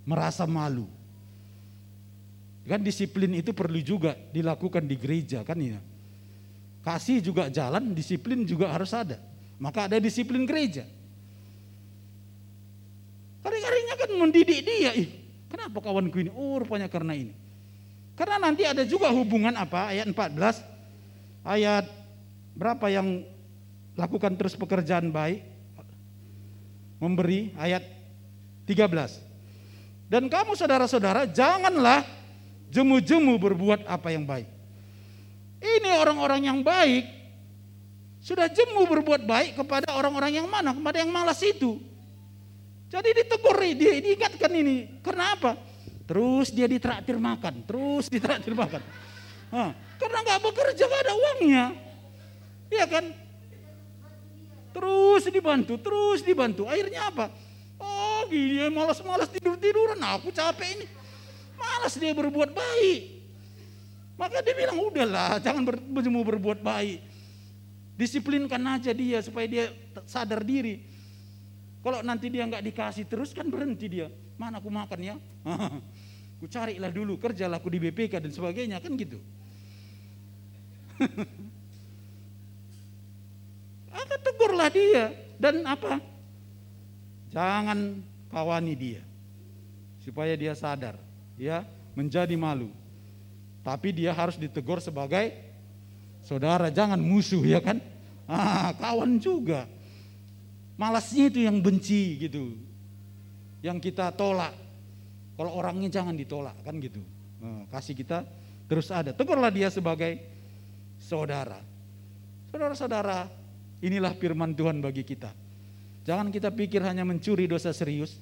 Merasa 0.07 0.47
malu. 0.47 0.87
Kan 2.65 2.79
disiplin 2.87 3.35
itu 3.35 3.51
perlu 3.51 3.83
juga 3.83 4.15
dilakukan 4.31 4.87
di 4.87 4.95
gereja 4.95 5.43
kan 5.43 5.59
ya. 5.59 5.81
Kasih 6.81 7.21
juga 7.21 7.51
jalan, 7.51 7.93
disiplin 7.93 8.47
juga 8.47 8.71
harus 8.71 8.89
ada. 8.95 9.19
Maka 9.61 9.85
ada 9.85 10.01
disiplin 10.01 10.47
gereja. 10.47 10.87
Kering-keringnya 13.43 13.95
kan 13.99 14.09
mendidik 14.17 14.59
dia. 14.65 14.89
Ih, 14.95 15.09
kenapa 15.51 15.77
kawanku 15.83 16.17
ini? 16.17 16.31
Oh 16.33 16.57
rupanya 16.57 16.89
karena 16.89 17.13
ini. 17.13 17.33
Karena 18.21 18.37
nanti 18.37 18.61
ada 18.69 18.85
juga 18.85 19.09
hubungan 19.09 19.49
apa? 19.57 19.89
Ayat 19.89 20.05
14. 20.05 20.61
Ayat 21.41 21.89
berapa 22.53 22.85
yang 22.93 23.25
lakukan 23.97 24.37
terus 24.37 24.53
pekerjaan 24.53 25.09
baik? 25.09 25.41
Memberi 27.01 27.49
ayat 27.57 27.81
13. 28.69 29.17
Dan 30.05 30.29
kamu 30.29 30.53
saudara-saudara 30.53 31.25
janganlah 31.25 32.05
jemu-jemu 32.69 33.41
berbuat 33.41 33.89
apa 33.89 34.13
yang 34.13 34.21
baik. 34.21 34.45
Ini 35.57 35.89
orang-orang 35.89 36.45
yang 36.45 36.61
baik 36.61 37.09
sudah 38.21 38.45
jemu 38.53 38.85
berbuat 38.85 39.25
baik 39.25 39.57
kepada 39.57 39.97
orang-orang 39.97 40.37
yang 40.37 40.45
mana? 40.45 40.77
Kepada 40.77 41.01
yang 41.01 41.09
malas 41.09 41.41
itu. 41.41 41.81
Jadi 42.85 43.17
ditegur, 43.17 43.57
diingatkan 43.57 44.53
ini. 44.53 45.01
Karena 45.01 45.33
apa? 45.33 45.70
Terus 46.11 46.51
dia 46.51 46.67
ditraktir 46.67 47.15
makan, 47.15 47.63
terus 47.63 48.11
ditraktir 48.11 48.51
makan. 48.51 48.83
Hah, 49.47 49.71
karena 49.95 50.17
nggak 50.27 50.39
bekerja 50.43 50.83
nggak 50.83 51.03
ada 51.07 51.13
uangnya, 51.15 51.65
iya 52.67 52.83
kan? 52.83 53.05
Terus 54.75 55.31
dibantu, 55.31 55.79
terus 55.79 56.19
dibantu. 56.19 56.67
Akhirnya 56.67 57.07
apa? 57.07 57.31
Oh 57.79 58.27
gini, 58.27 58.59
malas-malas 58.75 59.31
tidur-tiduran. 59.31 59.95
Nah, 59.95 60.19
aku 60.19 60.35
capek 60.35 60.83
ini. 60.83 60.85
Malas 61.55 61.95
dia 61.95 62.11
berbuat 62.11 62.51
baik. 62.51 63.01
Maka 64.19 64.43
dia 64.43 64.51
bilang, 64.51 64.83
udahlah 64.83 65.39
jangan 65.39 65.63
ber, 65.63 65.79
berbuat 65.79 66.59
baik. 66.59 66.99
Disiplinkan 67.95 68.59
aja 68.67 68.91
dia 68.91 69.23
supaya 69.23 69.47
dia 69.47 69.71
sadar 70.03 70.43
diri. 70.43 70.83
Kalau 71.79 72.03
nanti 72.03 72.27
dia 72.27 72.43
nggak 72.43 72.67
dikasih 72.67 73.07
terus 73.07 73.31
kan 73.31 73.47
berhenti 73.47 73.87
dia. 73.87 74.11
Mana 74.35 74.59
aku 74.59 74.67
makan 74.67 74.99
ya? 74.99 75.15
ku 76.41 76.49
carilah 76.49 76.89
dulu 76.89 77.21
kerjalah 77.21 77.61
aku 77.61 77.69
di 77.69 77.77
BPK 77.77 78.17
dan 78.17 78.33
sebagainya 78.33 78.81
kan 78.81 78.97
gitu. 78.97 79.21
Akan 84.01 84.19
tegurlah 84.25 84.73
dia 84.73 85.13
dan 85.37 85.61
apa? 85.69 86.01
Jangan 87.29 88.01
kawani 88.33 88.73
dia 88.73 89.05
supaya 90.01 90.33
dia 90.33 90.57
sadar, 90.57 90.97
ya 91.37 91.61
menjadi 91.93 92.33
malu. 92.33 92.73
Tapi 93.61 93.93
dia 93.93 94.09
harus 94.09 94.41
ditegur 94.41 94.81
sebagai 94.81 95.37
saudara, 96.25 96.73
jangan 96.73 96.97
musuh 96.97 97.45
ya 97.45 97.61
kan? 97.61 97.77
Ah, 98.25 98.73
kawan 98.81 99.21
juga. 99.21 99.69
Malasnya 100.81 101.29
itu 101.29 101.45
yang 101.45 101.61
benci 101.61 102.17
gitu. 102.25 102.57
Yang 103.61 103.93
kita 103.93 104.09
tolak. 104.17 104.57
Kalau 105.41 105.57
orangnya 105.57 105.89
jangan 105.89 106.13
ditolak 106.13 106.53
kan 106.61 106.77
gitu. 106.77 107.01
Nah, 107.41 107.65
kasih 107.73 107.97
kita 107.97 108.21
terus 108.69 108.93
ada. 108.93 109.09
Tegurlah 109.09 109.49
dia 109.49 109.73
sebagai 109.73 110.21
saudara. 111.01 111.57
Saudara-saudara, 112.53 113.25
inilah 113.81 114.13
firman 114.13 114.53
Tuhan 114.53 114.77
bagi 114.85 115.01
kita. 115.01 115.33
Jangan 116.05 116.29
kita 116.29 116.53
pikir 116.53 116.85
hanya 116.85 117.01
mencuri 117.01 117.49
dosa 117.49 117.73
serius. 117.73 118.21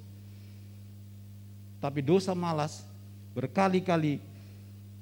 Tapi 1.83 1.99
dosa 1.99 2.31
malas 2.31 2.87
berkali-kali 3.35 4.23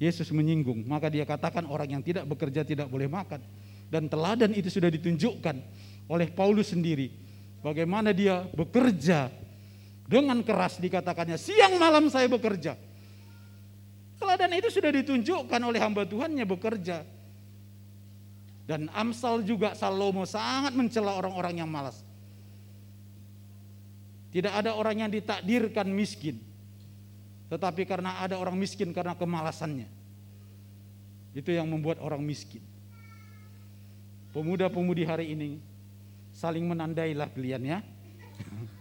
Yesus 0.01 0.33
menyinggung. 0.33 0.89
Maka 0.89 1.13
dia 1.13 1.21
katakan 1.21 1.69
orang 1.69 2.01
yang 2.01 2.01
tidak 2.01 2.25
bekerja 2.25 2.65
tidak 2.65 2.89
boleh 2.89 3.05
makan. 3.05 3.45
Dan 3.93 4.09
teladan 4.09 4.57
itu 4.57 4.73
sudah 4.73 4.89
ditunjukkan 4.89 5.53
oleh 6.09 6.33
Paulus 6.33 6.73
sendiri 6.73 7.27
Bagaimana 7.67 8.13
dia 8.13 8.45
bekerja 8.53 9.33
dengan 10.07 10.39
keras 10.39 10.79
dikatakannya 10.79 11.35
siang 11.35 11.75
malam 11.75 12.07
saya 12.07 12.31
bekerja. 12.31 12.79
Teladan 14.17 14.55
itu 14.55 14.71
sudah 14.71 14.89
ditunjukkan 14.89 15.61
oleh 15.61 15.77
hamba 15.77 16.07
Tuhannya 16.07 16.47
bekerja. 16.47 17.05
Dan 18.67 18.91
Amsal 18.91 19.43
juga 19.43 19.75
Salomo 19.75 20.23
sangat 20.27 20.73
mencela 20.73 21.15
orang-orang 21.15 21.61
yang 21.61 21.69
malas. 21.69 22.03
Tidak 24.31 24.51
ada 24.51 24.75
orang 24.75 25.07
yang 25.07 25.11
ditakdirkan 25.11 25.87
miskin. 25.87 26.39
Tetapi 27.47 27.87
karena 27.87 28.19
ada 28.19 28.35
orang 28.35 28.59
miskin 28.59 28.91
karena 28.91 29.15
kemalasannya. 29.15 29.87
Itu 31.31 31.53
yang 31.53 31.71
membuat 31.71 32.03
orang 32.03 32.19
miskin. 32.19 32.59
Pemuda-pemudi 34.35 35.07
hari 35.07 35.31
ini 35.31 35.63
saling 36.35 36.67
menandailah 36.67 37.31
kalian 37.31 37.63
ya. 37.63 37.79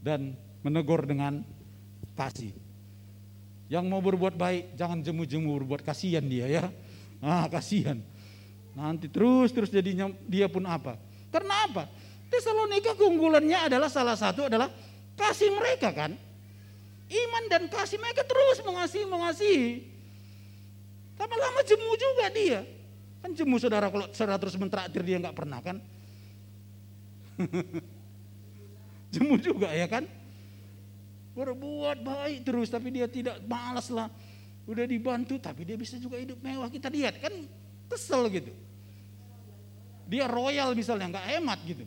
Dan 0.00 0.36
menegur 0.64 1.04
dengan 1.04 1.44
kasih. 2.16 2.52
Yang 3.70 3.84
mau 3.86 4.02
berbuat 4.02 4.34
baik 4.34 4.74
jangan 4.74 4.98
jemu-jemu 5.00 5.62
berbuat 5.62 5.86
kasihan 5.86 6.24
dia 6.24 6.48
ya. 6.50 6.64
Ah 7.22 7.46
kasihan. 7.46 8.00
Nanti 8.74 9.06
terus 9.06 9.54
terus 9.54 9.70
jadinya 9.70 10.10
dia 10.26 10.50
pun 10.50 10.66
apa? 10.66 10.98
Karena 11.30 11.68
apa? 11.70 11.86
Tesalonika 12.30 12.94
keunggulannya 12.98 13.70
adalah 13.70 13.90
salah 13.90 14.18
satu 14.18 14.46
adalah 14.50 14.70
kasih 15.14 15.54
mereka 15.54 15.94
kan. 15.94 16.14
Iman 17.10 17.44
dan 17.50 17.66
kasih 17.66 17.98
mereka 17.98 18.22
terus 18.22 18.62
mengasihi 18.62 19.06
mengasihi. 19.06 19.70
Lama-lama 21.18 21.60
jemu 21.66 21.92
juga 21.98 22.26
dia. 22.32 22.60
Kan 23.20 23.36
jemu 23.36 23.60
saudara 23.60 23.92
kalau 23.92 24.08
saudara 24.14 24.38
terus 24.40 24.56
mentraktir 24.56 25.02
dia 25.04 25.20
nggak 25.20 25.36
pernah 25.36 25.60
kan? 25.60 25.76
jemu 29.10 29.36
juga 29.38 29.68
ya 29.74 29.86
kan? 29.90 30.06
Berbuat 31.34 32.02
baik 32.02 32.46
terus 32.46 32.70
tapi 32.70 32.94
dia 32.94 33.06
tidak 33.10 33.42
malas 33.46 33.90
lah. 33.90 34.10
Udah 34.66 34.86
dibantu 34.86 35.38
tapi 35.38 35.66
dia 35.66 35.74
bisa 35.74 35.98
juga 35.98 36.18
hidup 36.18 36.38
mewah. 36.38 36.70
Kita 36.70 36.86
lihat 36.90 37.18
kan 37.18 37.34
kesel 37.90 38.30
gitu. 38.30 38.54
Dia 40.10 40.26
royal 40.26 40.74
misalnya 40.74 41.18
nggak 41.18 41.26
hemat 41.38 41.58
gitu. 41.66 41.84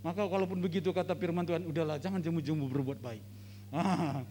Maka 0.00 0.24
kalaupun 0.24 0.58
begitu 0.64 0.90
kata 0.96 1.12
firman 1.12 1.44
Tuhan, 1.44 1.62
udahlah 1.68 2.00
jangan 2.00 2.18
jemu-jemu 2.24 2.64
berbuat 2.72 2.98
baik. 3.04 3.22
Ah, 3.70 4.24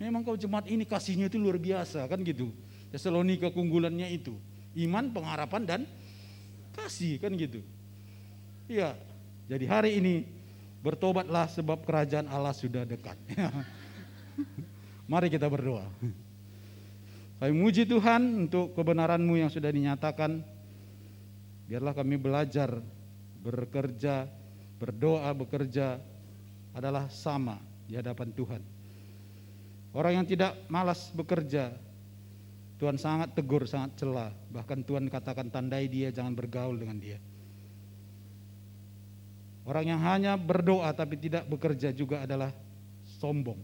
memang 0.00 0.22
kau 0.22 0.38
jemaat 0.38 0.70
ini 0.70 0.86
kasihnya 0.86 1.26
itu 1.28 1.36
luar 1.36 1.58
biasa 1.58 2.06
kan 2.06 2.22
gitu. 2.22 2.54
Tesalonika 2.94 3.50
keunggulannya 3.50 4.06
itu. 4.08 4.38
Iman, 4.72 5.10
pengharapan 5.10 5.62
dan 5.66 5.80
kasih 6.72 7.18
kan 7.18 7.34
gitu. 7.34 7.60
Iya. 8.70 8.94
Jadi 9.50 9.64
hari 9.66 9.90
ini 9.98 10.14
bertobatlah 10.80 11.46
sebab 11.52 11.84
kerajaan 11.84 12.28
Allah 12.28 12.56
sudah 12.56 12.88
dekat. 12.88 13.16
Mari 15.10 15.28
kita 15.28 15.46
berdoa. 15.46 15.84
Kami 17.40 17.52
muji 17.56 17.88
Tuhan 17.88 18.48
untuk 18.48 18.76
kebenaranmu 18.76 19.36
yang 19.40 19.48
sudah 19.48 19.72
dinyatakan 19.72 20.60
Biarlah 21.70 21.94
kami 21.94 22.18
belajar 22.18 22.82
bekerja, 23.46 24.26
berdoa, 24.82 25.30
bekerja 25.38 26.02
adalah 26.74 27.06
sama 27.06 27.62
di 27.86 27.94
hadapan 27.94 28.34
Tuhan. 28.34 28.62
Orang 29.94 30.18
yang 30.18 30.26
tidak 30.26 30.58
malas 30.66 31.14
bekerja, 31.14 31.70
Tuhan 32.74 32.98
sangat 32.98 33.38
tegur, 33.38 33.70
sangat 33.70 34.02
celah. 34.02 34.34
Bahkan 34.50 34.82
Tuhan 34.82 35.06
katakan 35.06 35.46
tandai 35.46 35.86
dia, 35.86 36.10
jangan 36.10 36.34
bergaul 36.34 36.74
dengan 36.74 36.98
dia. 36.98 37.22
Orang 39.64 39.84
yang 39.86 40.00
hanya 40.00 40.34
berdoa 40.40 40.88
tapi 40.96 41.20
tidak 41.20 41.44
bekerja 41.46 41.92
juga 41.92 42.24
adalah 42.24 42.50
sombong 43.20 43.60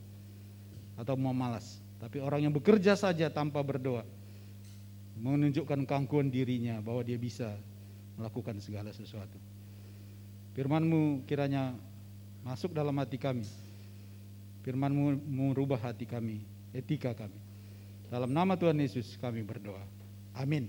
atau 0.97 1.17
memalas. 1.17 1.81
Tapi 1.97 2.21
orang 2.21 2.45
yang 2.47 2.55
bekerja 2.55 2.93
saja 2.95 3.33
tanpa 3.33 3.65
berdoa 3.65 4.05
menunjukkan 5.17 5.89
keangkuhan 5.89 6.29
dirinya 6.29 6.77
bahwa 6.85 7.01
dia 7.01 7.17
bisa 7.17 7.57
melakukan 8.21 8.61
segala 8.61 8.93
sesuatu. 8.93 9.41
Firmanmu 10.53 11.25
kiranya 11.25 11.73
masuk 12.45 12.73
dalam 12.73 12.97
hati 13.01 13.17
kami. 13.17 13.45
Firmanmu 14.65 15.21
merubah 15.25 15.81
hati 15.81 16.05
kami, 16.05 16.45
etika 16.77 17.17
kami. 17.17 17.37
Dalam 18.13 18.31
nama 18.33 18.55
Tuhan 18.55 18.77
Yesus 18.77 19.17
kami 19.17 19.41
berdoa. 19.45 19.83
Amin. 20.37 20.69